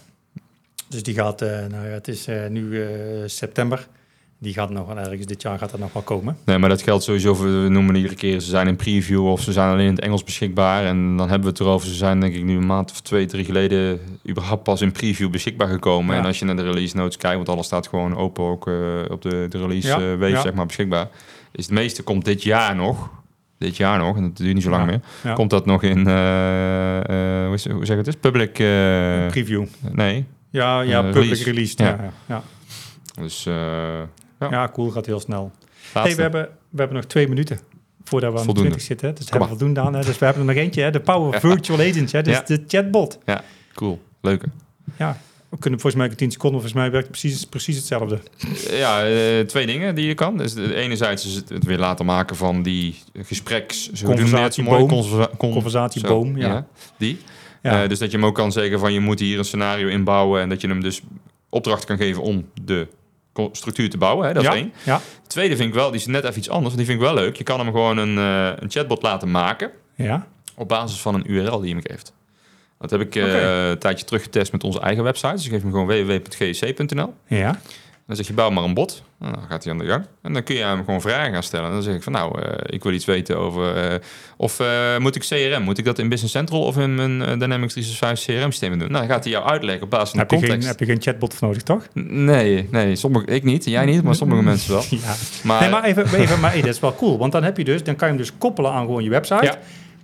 Dus 0.88 1.04
die 1.04 1.14
gaat, 1.14 1.42
uh, 1.42 1.50
nou 1.50 1.86
ja, 1.86 1.92
het 1.92 2.08
is 2.08 2.28
nu 2.50 2.88
september 3.26 3.88
die 4.44 4.54
gaat 4.54 4.70
nog 4.70 4.88
wel 4.88 4.98
ergens 4.98 5.26
dit 5.26 5.42
jaar 5.42 5.58
gaat 5.58 5.72
dat 5.72 5.80
nog 5.80 5.94
wel 5.94 6.02
komen. 6.02 6.38
Nee, 6.46 6.58
maar 6.58 6.70
dat 6.70 6.82
geldt 6.82 7.04
sowieso 7.04 7.34
voor, 7.34 7.64
we 7.64 7.70
noemen 7.70 7.96
iedere 7.96 8.16
keer, 8.16 8.40
ze 8.40 8.50
zijn 8.50 8.68
in 8.68 8.76
preview 8.76 9.28
of 9.28 9.42
ze 9.42 9.52
zijn 9.52 9.70
alleen 9.70 9.86
in 9.86 9.96
het 9.96 10.04
Engels 10.04 10.24
beschikbaar. 10.24 10.86
En 10.86 11.18
dan 11.18 11.30
hebben 11.30 11.48
we 11.48 11.50
het 11.50 11.60
erover, 11.60 11.88
ze 11.88 11.94
zijn 11.94 12.20
denk 12.20 12.36
ik 12.36 12.44
nu 12.44 12.58
een 12.58 12.66
maand 12.66 12.92
of 12.92 13.02
twee, 13.02 13.26
drie 13.26 13.46
geleden 13.46 14.00
überhaupt 14.30 14.64
pas 14.64 14.82
in 14.82 14.92
preview 14.92 15.30
beschikbaar 15.30 15.68
gekomen. 15.68 16.16
Ja. 16.16 16.22
En 16.22 16.28
als 16.28 16.40
je 16.40 16.46
naar 16.46 16.56
de 16.56 16.64
release 16.64 16.96
notes 16.96 17.18
kijkt, 17.18 17.36
want 17.36 17.50
alles 17.50 17.66
staat 17.66 17.88
gewoon 17.88 18.18
open 18.18 18.44
ook 18.44 18.68
uh, 18.68 18.76
op 19.10 19.22
de, 19.22 19.46
de 19.50 19.58
release 19.58 19.88
ja. 19.88 20.00
uh, 20.00 20.12
wave, 20.20 20.28
ja. 20.28 20.42
zeg 20.42 20.54
maar, 20.54 20.66
beschikbaar. 20.66 21.08
Is 21.52 21.66
het 21.66 21.74
meeste 21.74 22.04
komt 22.04 22.26
dit 22.26 22.44
jaar 22.44 22.76
nog, 22.76 23.10
dit 23.58 23.78
jaar 23.78 23.98
nog, 23.98 24.16
en 24.16 24.22
dat 24.22 24.38
duurt 24.38 24.54
niet 24.54 24.64
zo 24.64 24.70
lang 24.70 24.86
meer, 24.86 25.34
komt 25.36 25.50
dat 25.50 25.66
nog 25.66 25.84
in, 25.84 25.98
uh, 25.98 27.48
hoe, 27.48 27.58
zeg 27.82 27.98
het 27.98 28.08
is, 28.08 28.16
public... 28.16 28.54
preview. 29.30 29.66
Nee. 29.92 30.26
Ja, 30.50 30.82
ja 30.82 31.02
public 31.02 31.24
release. 31.24 31.44
release 31.44 31.84
ja. 31.84 32.14
Ja. 32.26 32.44
Dus 33.22 33.48
ja. 34.52 34.62
ja, 34.62 34.70
cool, 34.74 34.90
gaat 34.90 35.06
heel 35.06 35.20
snel. 35.20 35.52
Hey, 35.94 36.16
we, 36.16 36.22
hebben, 36.22 36.50
we 36.70 36.78
hebben 36.78 36.96
nog 36.96 37.06
twee 37.06 37.28
minuten 37.28 37.60
voordat 38.04 38.34
we 38.34 38.40
aan 38.40 38.48
de 38.48 38.54
20 38.54 38.82
zitten. 38.82 39.16
Dus 39.16 39.24
we 39.24 39.30
hebben 39.30 39.48
voldoende 39.48 39.80
aan. 39.80 39.94
Hè. 39.94 40.04
Dus 40.04 40.18
we 40.18 40.26
hebben 40.26 40.48
er 40.48 40.54
nog 40.54 40.64
eentje, 40.64 40.82
hè. 40.82 40.92
de 40.92 41.00
Power 41.00 41.40
Virtual 41.40 41.80
Agent. 41.80 42.12
Hè. 42.12 42.22
Dus 42.22 42.46
de 42.46 42.64
chatbot. 42.68 43.20
Ja, 43.26 43.44
cool. 43.74 44.02
Leuke. 44.22 44.46
Ja, 44.98 45.18
we 45.50 45.60
kunnen 45.60 45.80
volgens 45.80 46.02
mij 46.02 46.12
in 46.12 46.18
10 46.18 46.32
seconden, 46.32 46.62
volgens 46.62 46.82
mij 46.82 46.92
werkt 46.92 47.08
het 47.08 47.20
precies, 47.20 47.46
precies 47.46 47.76
hetzelfde. 47.76 48.20
Ja, 48.72 49.10
uh, 49.10 49.40
twee 49.40 49.66
dingen 49.66 49.96
die 49.96 50.08
je 50.08 50.14
kan. 50.14 50.38
Dus 50.38 50.54
de, 50.54 50.76
enerzijds 50.76 51.26
is 51.26 51.36
het, 51.36 51.50
het 51.50 51.64
weer 51.64 51.78
laten 51.78 52.06
maken 52.06 52.36
van 52.36 52.64
die 52.64 52.96
gespreks... 53.14 53.90
Conversatieboom. 54.04 54.88
Conversa 54.88 55.30
Conversatieboom, 55.38 56.38
ja. 56.38 56.48
ja. 56.48 56.68
Die. 56.98 57.20
Ja. 57.62 57.84
Uh, 57.84 57.90
dus 57.90 58.00
dat 58.00 58.12
je 58.12 58.18
hem 58.18 58.26
ook 58.26 58.36
kan 58.36 58.52
zeggen 58.52 58.80
van 58.80 58.94
je 58.94 59.00
moet 59.00 59.20
hier 59.20 59.38
een 59.38 59.46
scenario 59.46 59.88
inbouwen... 59.88 60.42
en 60.42 60.50
dat 60.50 60.62
je 60.62 60.68
hem 60.68 60.82
dus 60.82 61.02
opdracht 61.50 61.86
kan 61.86 61.98
geven 61.98 62.22
om 62.22 62.50
de 62.64 62.88
structuur 63.52 63.90
te 63.90 63.98
bouwen. 63.98 64.28
Hè? 64.28 64.34
Dat 64.34 64.44
ja, 64.44 64.52
is 64.52 64.56
één. 64.56 64.74
Ja. 64.84 65.02
Tweede 65.28 65.56
vind 65.56 65.70
ik 65.70 65.76
wel, 65.76 65.92
die 65.92 66.00
is 66.00 66.06
net 66.06 66.24
even 66.24 66.38
iets 66.38 66.50
anders. 66.50 66.76
Die 66.76 66.86
vind 66.86 67.00
ik 67.00 67.06
wel 67.06 67.14
leuk. 67.14 67.36
Je 67.36 67.44
kan 67.44 67.60
hem 67.60 67.72
gewoon 67.72 67.98
een, 67.98 68.18
uh, 68.18 68.52
een 68.60 68.72
chatbot 68.72 69.02
laten 69.02 69.32
maken. 69.32 69.72
Ja. 69.96 70.28
Op 70.56 70.68
basis 70.68 71.00
van 71.00 71.16
een 71.16 71.32
URL 71.32 71.60
die 71.60 71.68
je 71.68 71.76
hem 71.76 71.84
geeft. 71.88 72.14
Dat 72.80 72.90
heb 72.92 73.02
ik 73.02 73.16
uh, 73.16 73.24
okay. 73.24 73.70
een 73.70 73.78
tijdje 73.78 74.06
terug 74.06 74.24
getest 74.24 74.52
met 74.52 74.64
onze 74.64 74.80
eigen 74.80 75.04
website. 75.04 75.34
Dus 75.34 75.46
ik 75.46 75.52
geef 75.52 75.62
hem 75.62 75.72
gewoon 75.72 75.88
www.gc.nl. 75.88 77.14
Ja. 77.28 77.60
Dan 78.08 78.16
zeg 78.16 78.28
je, 78.28 78.34
bouw 78.34 78.50
maar 78.50 78.64
een 78.64 78.74
bot. 78.74 79.04
Nou, 79.20 79.34
dan 79.34 79.44
gaat 79.50 79.64
hij 79.64 79.74
aan 79.74 79.80
de 79.80 79.86
gang. 79.86 80.06
En 80.22 80.34
dan 80.34 80.44
kun 80.44 80.56
je 80.56 80.64
hem 80.64 80.84
gewoon 80.86 81.02
vragen 81.02 81.34
gaan 81.34 81.44
stellen. 81.44 81.66
En 81.66 81.72
dan 81.72 81.82
zeg 81.82 81.96
ik 81.96 82.04
van, 82.04 82.14
nou, 82.14 82.40
uh, 82.42 82.46
ik 82.66 82.84
wil 82.84 82.94
iets 82.94 83.06
weten 83.06 83.38
over... 83.38 83.92
Uh, 83.92 84.00
of 84.38 84.60
uh, 84.60 84.98
moet 84.98 85.16
ik 85.16 85.22
CRM? 85.22 85.64
Moet 85.64 85.78
ik 85.78 85.86
dat 85.86 86.00
in 86.00 86.10
Business 86.10 86.34
Central 86.34 86.62
of 86.62 86.78
in 86.78 86.96
mijn 86.96 87.40
Dynamics 87.40 87.74
365 87.74 88.26
CRM-systeem 88.26 88.70
doen? 88.80 88.92
Nou, 88.92 89.08
dan 89.08 89.16
gaat 89.16 89.24
hij 89.24 89.34
jou 89.34 89.46
uitleggen 89.46 89.84
op 89.84 89.90
basis 89.90 90.10
van 90.10 90.20
heb 90.20 90.30
de 90.30 90.36
context. 90.36 90.56
Je 90.56 90.62
geen, 90.62 90.72
heb 90.78 90.80
je 90.80 90.86
geen 90.86 91.02
chatbot 91.02 91.34
voor 91.34 91.48
nodig, 91.48 91.64
toch? 91.64 91.88
Nee, 91.94 92.68
nee 92.72 92.96
sommige, 92.96 93.26
ik 93.26 93.44
niet. 93.44 93.66
Jij 93.66 93.86
niet, 93.86 94.04
maar 94.04 94.16
sommige 94.16 94.42
mensen 94.52 94.74
wel. 94.74 94.84
Ja. 94.90 95.16
Maar, 95.44 95.62
nee, 95.62 95.70
maar 95.70 95.84
even, 95.84 96.14
even 96.14 96.40
maar 96.40 96.52
hey, 96.52 96.62
dat 96.62 96.70
is 96.70 96.80
wel 96.80 96.96
cool. 96.96 97.18
Want 97.18 97.32
dan, 97.32 97.44
heb 97.44 97.58
je 97.58 97.64
dus, 97.64 97.84
dan 97.84 97.96
kan 97.96 98.08
je 98.08 98.14
hem 98.14 98.24
dus 98.24 98.34
koppelen 98.38 98.72
aan 98.72 98.86
gewoon 98.86 99.04
je 99.04 99.10
website. 99.10 99.46
Ja. 99.46 99.60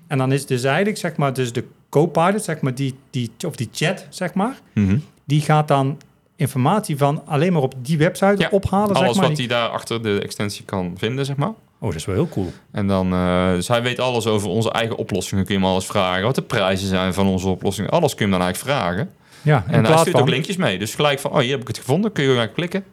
En 0.08 0.18
dan 0.18 0.32
is 0.32 0.46
dus 0.46 0.64
eigenlijk, 0.64 0.98
zeg 0.98 1.16
maar, 1.16 1.34
dus 1.34 1.54
de 1.54 1.64
Copilot, 1.90 2.44
zeg 2.44 2.62
maar, 2.62 2.76
die, 2.76 2.96
die, 3.10 3.32
of 3.48 3.56
die 3.56 3.70
chat, 3.72 4.06
zeg 4.10 4.34
maar, 4.34 4.56
Mhm. 4.74 4.98
die 5.26 5.42
gaat 5.42 5.68
dan 5.68 5.98
informatie 6.40 6.98
van 6.98 7.22
alleen 7.26 7.54
maar 7.54 7.62
op 7.62 7.74
die 7.78 7.98
website 7.98 8.36
Ja, 8.38 8.48
ophalen, 8.52 8.96
Alles 8.96 9.08
zeg 9.08 9.16
maar. 9.20 9.28
wat 9.28 9.38
hij 9.38 9.48
daar 9.48 9.70
achter 9.70 10.04
de 10.04 10.20
extensie 10.22 10.66
kan 10.66 10.94
vinden, 10.98 11.26
zeg 11.26 11.36
maar. 11.36 11.54
Oh, 11.80 11.88
dat 11.88 11.96
is 11.96 12.06
wel 12.06 12.16
heel 12.16 12.30
cool. 12.30 12.52
En 12.72 12.88
dan, 12.88 13.14
eh, 13.14 13.52
dus 13.52 13.68
hij 13.68 13.82
weet 13.82 14.00
alles 14.00 14.28
over 14.28 14.50
onze 14.50 14.72
eigen 14.72 14.96
oplossingen. 14.98 15.46
Kun 15.46 15.54
je 15.56 15.62
hem 15.62 15.70
alles 15.70 15.86
vragen. 15.86 16.24
Wat 16.24 16.36
de 16.36 16.42
prijzen 16.42 16.88
zijn 16.88 17.14
van 17.14 17.28
onze 17.28 17.48
oplossingen. 17.48 17.90
Alles 17.90 18.16
kun 18.16 18.26
je 18.26 18.32
hem 18.32 18.42
dan 18.42 18.50
eigenlijk 18.50 18.80
vragen. 18.80 19.10
Ja, 19.42 19.64
En 19.68 19.86
hij 19.86 19.98
stuurt 19.98 20.12
van, 20.12 20.22
ook 20.22 20.30
linkjes 20.30 20.58
mee. 20.58 20.80
Dus 20.80 20.96
gelijk 20.96 21.20
van, 21.20 21.32
oh, 21.32 21.40
hier 21.40 21.52
heb 21.52 21.62
ik 21.62 21.68
het 21.68 21.78
gevonden. 21.78 22.12
Kun 22.12 22.24
je 22.24 22.30
gewoon 22.30 22.54
klikken. 22.54 22.84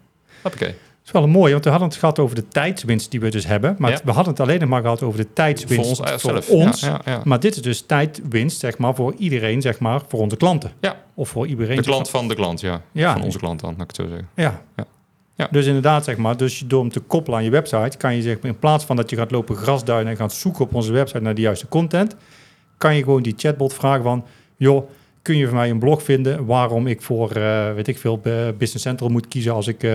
Oké. 0.43 0.75
Is 1.07 1.13
wel 1.13 1.23
een 1.23 1.31
mooie, 1.31 1.53
want 1.53 1.65
we 1.65 1.71
hadden 1.71 1.89
het 1.89 1.99
gehad 1.99 2.19
over 2.19 2.37
de 2.37 2.49
tijdswinst 2.49 3.11
die 3.11 3.21
we 3.21 3.29
dus 3.31 3.47
hebben. 3.47 3.75
Maar 3.79 3.91
Ja. 3.91 4.01
we 4.05 4.11
hadden 4.11 4.33
het 4.33 4.43
alleen 4.43 4.61
nog 4.61 4.69
maar 4.69 4.81
gehad 4.81 5.03
over 5.03 5.21
de 5.21 5.33
tijdswinst 5.33 5.97
Voor 6.21 6.35
ons 6.35 6.81
voor. 6.81 6.89
Ja, 6.91 7.01
ja. 7.05 7.21
Maar 7.25 7.41
dit 7.41 7.57
is 7.57 7.63
dus 7.63 7.81
tijdwinst, 7.81 8.61
zeg 8.61 8.79
maar, 8.79 8.95
voor 8.95 9.15
iedereen, 9.19 9.61
zeg 9.61 9.79
maar, 9.79 10.01
voor 10.09 10.21
onze 10.21 10.37
klanten. 10.37 10.73
Ja. 10.81 10.97
Of 11.15 11.29
voor 11.29 11.47
iedereen. 11.47 11.77
De 11.77 11.83
klant 11.83 12.11
van 12.11 12.29
de 12.29 12.35
klant, 12.35 12.61
ja. 12.61 12.83
Ja. 12.93 13.13
Van 13.13 13.23
onze 13.23 13.39
klant 13.39 13.61
dan, 13.61 13.71
laat 13.71 13.81
ik 13.81 13.87
het 13.87 13.97
zo 13.97 14.07
zeggen. 14.09 14.29
Ja. 14.35 14.63
Ja. 15.37 15.49
Dus 15.51 15.67
inderdaad, 15.67 16.05
zeg 16.05 16.17
maar, 16.17 16.37
dus 16.37 16.63
door 16.67 16.81
hem 16.81 16.91
te 16.91 17.01
koppelen 17.01 17.39
aan 17.39 17.45
je 17.45 17.51
website, 17.51 17.97
kan 17.97 18.15
je 18.15 18.23
zeg 18.23 18.35
maar, 18.41 18.51
in 18.51 18.59
plaats 18.59 18.85
van 18.85 18.97
dat 18.97 19.11
je 19.11 19.17
gaat 19.17 19.31
lopen 19.31 19.57
grasduinen 19.57 20.13
en 20.13 20.19
gaat 20.19 20.33
zoeken 20.33 20.65
op 20.65 20.75
onze 20.75 20.93
website 20.93 21.21
naar 21.21 21.35
de 21.35 21.41
juiste 21.41 21.69
content, 21.69 22.17
kan 22.77 22.97
je 22.97 23.03
gewoon 23.03 23.23
die 23.23 23.35
chatbot 23.37 23.75
vragen 23.75 24.03
van, 24.03 24.25
joh, 24.57 24.91
kun 25.27 25.37
je 25.37 25.47
voor 25.47 25.57
mij 25.57 25.71
een 25.71 25.79
blog 25.79 26.03
vinden 26.03 26.45
waarom 26.45 26.87
ik 26.87 27.03
voor, 27.03 27.31
eh, 27.31 27.73
weet 27.75 27.89
ik 27.89 27.99
veel, 27.99 28.21
eh, 28.23 28.33
Business 28.59 28.85
Central 28.85 29.09
moet 29.09 29.29
kiezen 29.29 29.53
als 29.53 29.67
ik 29.67 29.83
eh, 29.83 29.91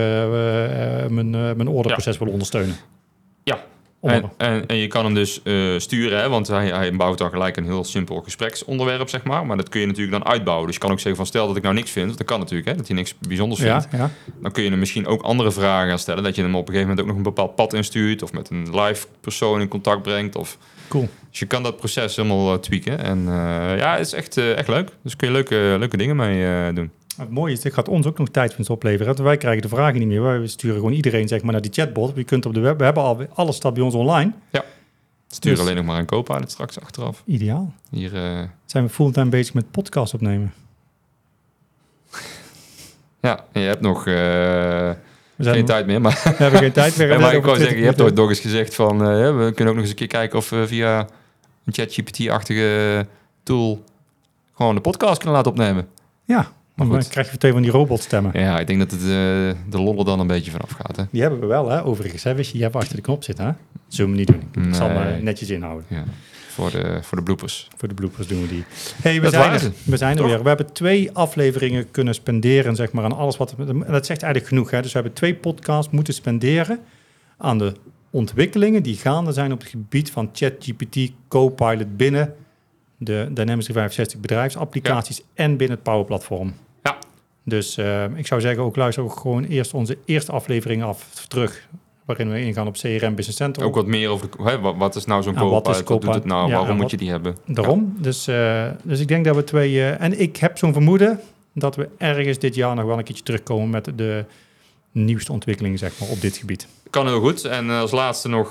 mijn, 1.08 1.30
mijn 1.30 1.68
orderproces 1.68 2.18
wil 2.18 2.28
ondersteunen. 2.28 2.76
Ja. 3.44 3.64
En, 4.00 4.32
en, 4.36 4.66
en 4.66 4.76
je 4.76 4.86
kan 4.86 5.04
hem 5.04 5.14
dus 5.14 5.40
sturen, 5.76 6.20
hè, 6.20 6.28
want 6.28 6.48
hij, 6.48 6.68
hij 6.68 6.96
bouwt 6.96 7.18
dan 7.18 7.30
gelijk 7.30 7.56
een 7.56 7.64
heel 7.64 7.84
simpel 7.84 8.20
gespreksonderwerp, 8.20 9.08
zeg 9.08 9.24
maar. 9.24 9.46
Maar 9.46 9.56
dat 9.56 9.68
kun 9.68 9.80
je 9.80 9.86
natuurlijk 9.86 10.22
dan 10.22 10.32
uitbouwen. 10.32 10.66
Dus 10.66 10.74
je 10.74 10.80
kan 10.80 10.90
ook 10.90 11.00
zeggen 11.00 11.16
van, 11.16 11.26
stel 11.26 11.46
dat 11.46 11.56
ik 11.56 11.62
nou 11.62 11.74
niks 11.74 11.90
vind, 11.90 12.06
want 12.06 12.18
dat 12.18 12.26
kan 12.26 12.38
natuurlijk, 12.38 12.68
hè, 12.68 12.76
dat 12.76 12.86
hij 12.86 12.96
niks 12.96 13.14
bijzonders 13.28 13.60
ja, 13.60 13.80
vindt. 13.80 13.96
ja. 13.96 14.10
Dan 14.40 14.52
kun 14.52 14.62
je 14.62 14.70
hem 14.70 14.78
misschien 14.78 15.06
ook 15.06 15.22
andere 15.22 15.52
vragen 15.52 15.88
gaan 15.88 15.98
stellen. 15.98 16.22
Dat 16.22 16.34
je 16.34 16.42
hem 16.42 16.54
op 16.54 16.68
een 16.68 16.74
gegeven 16.74 16.88
moment 16.88 17.00
ook 17.00 17.06
nog 17.06 17.16
een 17.16 17.34
bepaald 17.34 17.54
pad 17.54 17.72
instuurt. 17.72 18.22
Of 18.22 18.32
met 18.32 18.50
een 18.50 18.80
live 18.80 19.06
persoon 19.20 19.60
in 19.60 19.68
contact 19.68 20.02
brengt. 20.02 20.36
Of... 20.36 20.58
Cool. 20.88 21.08
Dus 21.30 21.38
je 21.40 21.46
kan 21.46 21.62
dat 21.62 21.76
proces 21.76 22.16
helemaal 22.16 22.52
eh, 22.52 22.58
tweaken. 22.58 22.98
En 22.98 23.18
eh, 23.18 23.78
ja, 23.78 23.92
het 23.92 24.06
is 24.06 24.12
echt, 24.12 24.36
eh, 24.36 24.58
echt 24.58 24.68
leuk. 24.68 24.90
Dus 25.02 25.16
kun 25.16 25.28
je 25.28 25.34
leuke, 25.34 25.76
leuke 25.78 25.96
dingen 25.96 26.16
mee 26.16 26.72
doen. 26.72 26.90
Het 27.16 27.30
mooie 27.30 27.52
is, 27.52 27.60
dit 27.60 27.74
gaat 27.74 27.88
ons 27.88 28.06
ook 28.06 28.18
nog 28.18 28.28
tijdwinst 28.28 28.70
opleveren. 28.70 29.06
Want 29.06 29.18
wij 29.18 29.36
krijgen 29.36 29.62
de 29.62 29.68
vragen 29.68 29.98
niet 29.98 30.08
meer. 30.08 30.22
Wij 30.22 30.46
sturen 30.46 30.76
gewoon 30.76 30.92
iedereen 30.92 31.28
zeg 31.28 31.42
maar, 31.42 31.52
naar 31.52 31.62
die 31.62 31.72
chatbot. 31.72 32.12
Je 32.16 32.24
kunt 32.24 32.46
op 32.46 32.54
de 32.54 32.60
web, 32.60 32.78
we 32.78 32.84
hebben 32.84 33.02
al 33.02 33.26
alles 33.34 33.56
staat 33.56 33.74
bij 33.74 33.82
ons 33.82 33.94
online. 33.94 34.32
Stuur 35.28 35.50
Dus- 35.50 35.60
alleen 35.60 35.76
nog 35.76 35.84
maar 35.84 35.98
een 35.98 36.06
co-pilot 36.06 36.50
straks 36.50 36.80
achteraf. 36.80 37.22
Ideaal. 37.26 37.72
Hier, 37.90 38.10
Zijn 38.66 38.84
we 38.84 38.90
fulltime 38.90 39.28
bezig 39.30 39.54
met 39.54 39.70
podcast 39.70 40.14
opnemen? 40.14 40.52
ja, 43.20 43.44
en 43.52 43.60
je 43.60 43.66
hebt 43.66 43.80
nog 43.80 44.04
We, 45.42 45.48
zijn, 45.48 45.56
geen 45.56 45.66
tijd 45.74 45.86
meer. 45.86 46.00
Maar, 46.00 46.20
we 46.24 46.42
hebben 46.42 46.60
geen 46.60 46.72
tijd 46.72 46.96
meer. 46.96 47.08
Ja, 47.12 47.18
maar 47.18 47.34
ik 47.34 47.44
wou 47.44 47.58
zeggen, 47.58 47.78
je 47.78 47.84
hebt 47.84 47.96
20 47.96 48.04
ooit 48.06 48.14
nog 48.14 48.28
eens 48.28 48.40
gezegd 48.40 48.74
van... 48.74 48.92
eh, 49.02 49.36
we 49.36 49.52
kunnen 49.54 49.66
ook 49.66 49.74
nog 49.74 49.76
eens 49.80 49.88
een 49.88 49.94
keer 49.94 50.06
kijken 50.06 50.38
of 50.38 50.50
we 50.50 50.66
via 50.66 50.98
een 51.64 51.72
ChatGPT-achtige 51.72 53.06
tool... 53.42 53.84
gewoon 54.54 54.74
de 54.74 54.80
podcast 54.80 55.16
kunnen 55.18 55.36
laten 55.36 55.52
opnemen. 55.52 55.88
Ja, 56.24 56.52
Maar 56.74 56.86
dan 56.86 57.08
krijg 57.08 57.26
je 57.26 57.32
meteen 57.32 57.52
van 57.52 57.62
die 57.62 57.70
robotstemmen. 57.70 58.40
Ja, 58.40 58.58
ik 58.58 58.66
denk 58.66 58.78
dat 58.78 58.90
het, 58.90 59.00
eh, 59.00 59.06
de 59.06 59.80
lol 59.82 59.98
er 59.98 60.04
dan 60.04 60.20
een 60.20 60.26
beetje 60.26 60.50
vanaf 60.50 60.70
gaat. 60.70 60.96
Hè? 60.96 61.02
Die 61.10 61.20
hebben 61.20 61.40
we 61.40 61.46
wel, 61.46 61.68
hè? 61.68 61.84
overigens. 61.84 62.22
Hè? 62.22 62.34
Wist 62.34 62.52
je, 62.52 62.70
we 62.70 62.78
achter 62.78 62.96
de 62.96 63.02
knop 63.02 63.24
zitten. 63.24 63.44
Hè? 63.44 63.52
Zullen 63.88 64.10
we 64.10 64.16
niet 64.16 64.26
doen. 64.26 64.68
Ik 64.68 64.74
zal 64.74 64.88
maar 64.88 65.22
netjes 65.22 65.50
inhouden. 65.50 65.84
Ja, 65.88 66.04
voor 66.52 66.70
de, 66.70 66.98
voor 67.02 67.18
de 67.18 67.24
bloopers. 67.24 67.68
Voor 67.76 67.88
de 67.88 67.94
bloopers 67.94 68.26
doen 68.26 68.40
we 68.40 68.48
die. 68.48 68.64
hey, 69.02 69.14
we 69.14 69.20
Dat 69.20 69.32
zijn 69.32 69.52
er. 69.52 69.72
We 69.84 69.96
zijn 69.96 70.18
er 70.18 70.24
weer. 70.24 70.42
We 70.42 70.48
hebben 70.48 70.72
twee 70.72 71.12
afleveringen 71.12 71.90
kunnen 71.90 72.14
spenderen 72.14 72.76
zeg 72.76 72.92
maar, 72.92 73.04
aan 73.04 73.16
alles 73.16 73.36
wat... 73.36 73.54
en 73.58 73.78
Dat 73.78 74.06
zegt 74.06 74.22
eigenlijk 74.22 74.46
genoeg. 74.46 74.70
Hè? 74.70 74.82
Dus 74.82 74.92
we 74.92 74.98
hebben 74.98 75.16
twee 75.16 75.34
podcasts 75.34 75.92
moeten 75.92 76.14
spenderen 76.14 76.80
aan 77.38 77.58
de 77.58 77.72
ontwikkelingen 78.10 78.82
die 78.82 78.96
gaande 78.96 79.32
zijn 79.32 79.52
op 79.52 79.60
het 79.60 79.68
gebied 79.68 80.10
van 80.10 80.30
ChatGPT, 80.32 81.12
Copilot 81.28 81.96
binnen 81.96 82.34
de 82.96 83.28
Dynamics 83.30 83.64
365 83.64 84.20
bedrijfsapplicaties 84.20 85.22
en 85.34 85.56
binnen 85.56 85.76
het 85.76 85.84
Power 85.84 86.04
Platform. 86.04 86.54
Ja. 86.82 86.98
Dus 87.44 87.76
eh, 87.76 88.04
ik 88.14 88.26
zou 88.26 88.40
zeggen, 88.40 88.62
ook 88.62 88.76
luister 88.76 89.04
ook 89.04 89.16
gewoon 89.16 89.44
eerst 89.44 89.74
onze 89.74 89.98
eerste 90.04 90.32
aflevering 90.32 90.82
af 90.82 91.26
terug, 91.28 91.68
waarin 92.04 92.30
we 92.30 92.40
ingaan 92.40 92.66
op 92.66 92.74
CRM 92.74 93.14
Business 93.14 93.36
Central. 93.36 93.66
Ook 93.66 93.74
wat 93.74 93.86
meer 93.86 94.08
over 94.08 94.28
de, 94.30 94.42
hè, 94.42 94.60
wat, 94.60 94.76
wat 94.76 94.96
is 94.96 95.04
nou 95.04 95.22
zo'n 95.22 95.34
wat 95.34 95.68
is 95.68 95.76
co-pilot? 95.76 95.88
Wat, 95.88 96.00
doet 96.02 96.14
het 96.14 96.24
nou? 96.24 96.48
Ja, 96.48 96.56
Waarom 96.56 96.72
moet 96.72 96.80
wat- 96.82 96.90
je 96.90 96.96
die 96.96 97.10
hebben? 97.10 97.36
Daarom. 97.46 97.94
Dus, 97.98 98.26
eh, 98.26 98.66
dus 98.82 99.00
ik 99.00 99.08
denk 99.08 99.24
dat 99.24 99.36
we 99.36 99.44
twee... 99.44 99.80
eh, 99.80 100.00
en 100.00 100.20
ik 100.20 100.36
heb 100.36 100.58
zo'n 100.58 100.72
vermoeden 100.72 101.20
dat 101.54 101.76
we 101.76 101.88
ergens 101.98 102.38
dit 102.38 102.54
jaar 102.54 102.74
nog 102.74 102.84
wel 102.84 102.98
een 102.98 103.04
keertje 103.04 103.24
terugkomen 103.24 103.70
met 103.70 103.92
de 103.96 104.24
nieuwste 104.92 105.32
ontwikkelingen 105.32 105.78
zeg 105.78 105.98
maar, 106.00 106.08
op 106.08 106.20
dit 106.20 106.36
gebied. 106.36 106.66
Kan 106.90 107.06
heel 107.06 107.20
goed. 107.20 107.44
En 107.44 107.70
eh, 107.70 107.80
als 107.80 107.90
laatste 107.90 108.28
nog, 108.28 108.48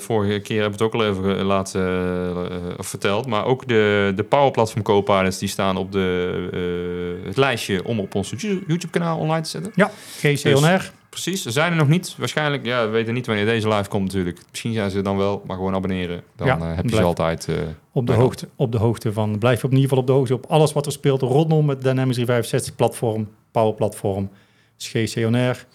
vorige 0.00 0.38
keer 0.40 0.60
hebben 0.60 0.78
we 0.78 0.84
het 0.84 0.94
ook 0.94 0.94
al 0.94 1.06
even 1.06 1.44
laten 1.44 2.78
of 2.78 2.86
verteld, 2.86 3.26
maar 3.26 3.44
ook 3.44 3.68
de, 3.68 4.12
de 4.16 4.22
Power 4.24 4.50
Platform 4.50 4.82
co-pilots 4.82 5.38
die 5.38 5.48
staan 5.48 5.76
op 5.76 5.92
de, 5.92 7.18
het 7.26 7.36
lijstje 7.36 7.84
om 7.84 8.00
op 8.00 8.14
ons 8.14 8.30
YouTube-kanaal 8.66 9.18
online 9.18 9.42
te 9.42 9.48
zetten. 9.50 9.72
Ja, 9.74 9.90
GCNR. 10.18 10.92
Precies, 11.12 11.44
er 11.44 11.52
zijn 11.52 11.70
er 11.72 11.78
nog 11.78 11.88
niet. 11.88 12.14
Waarschijnlijk, 12.18 12.64
ja, 12.64 12.84
we 12.84 12.90
weten 12.90 13.14
niet 13.14 13.26
wanneer 13.26 13.44
deze 13.44 13.68
live 13.68 13.88
komt 13.88 14.04
natuurlijk. 14.04 14.38
Misschien 14.50 14.72
zijn 14.72 14.90
ze 14.90 15.02
dan 15.02 15.16
wel, 15.16 15.42
maar 15.46 15.56
gewoon 15.56 15.74
abonneren. 15.74 16.22
Dan 16.36 16.46
Ja, 16.46 16.58
eh, 16.58 16.76
heb 16.76 16.88
je 16.90 16.96
ze 16.96 17.02
altijd. 17.02 17.48
eh, 17.48 17.54
op, 17.92 18.06
de 18.06 18.12
hoogte, 18.12 18.48
op 18.56 18.72
de 18.72 18.78
hoogte 18.78 19.12
van... 19.12 19.38
Blijf 19.38 19.62
in 19.62 19.68
ieder 19.70 19.82
geval 19.82 19.98
op 19.98 20.06
de 20.06 20.12
hoogte 20.12 20.34
op 20.34 20.46
alles 20.46 20.72
wat 20.72 20.86
er 20.86 20.92
speelt 20.92 21.22
rondom 21.22 21.68
het 21.68 21.82
Dynamics 21.82 22.14
365 22.14 22.76
platform, 22.76 23.28
Power 23.50 23.74
Platform, 23.74 24.30
dus 24.76 24.88
GCNR, 24.88 25.66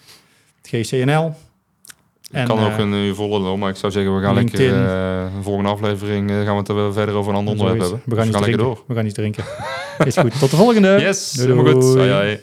GCNL. 0.62 1.34
Ik 2.32 2.44
kan 2.44 2.58
eh, 2.58 2.64
ook 2.64 2.78
een 2.78 2.92
uur 2.92 3.14
voller 3.14 3.40
doen, 3.40 3.58
maar 3.58 3.70
ik 3.70 3.76
zou 3.76 3.92
zeggen, 3.92 4.14
we 4.16 4.22
gaan 4.22 4.34
lekker 4.34 4.58
LinkedIn. 4.58 4.86
eh, 4.86 5.32
een 5.36 5.42
volgende 5.42 5.70
aflevering 5.70 6.30
eh, 6.30 6.36
gaan 6.36 6.52
we 6.52 6.58
het 6.58 6.68
er 6.68 6.74
wel 6.74 6.92
verder 6.92 7.14
over 7.14 7.30
een 7.30 7.36
ander 7.38 7.52
onderwerp 7.52 7.80
hebben. 7.80 8.00
We 8.04 8.14
gaan, 8.16 8.26
Dus 8.26 8.34
iets 8.34 8.44
lekker 8.44 8.58
drinken. 8.58 8.74
door. 8.76 8.84
We 8.88 8.94
gaan 8.94 9.04
iets 9.06 9.14
drinken. 9.14 9.44
Is 10.04 10.16
goed. 10.16 10.38
Tot 10.38 10.50
de 10.50 10.56
volgende. 10.56 10.96
Yes, 11.00 11.32
Doei, 11.32 11.72
goed. 11.72 11.84
hoi. 11.84 12.40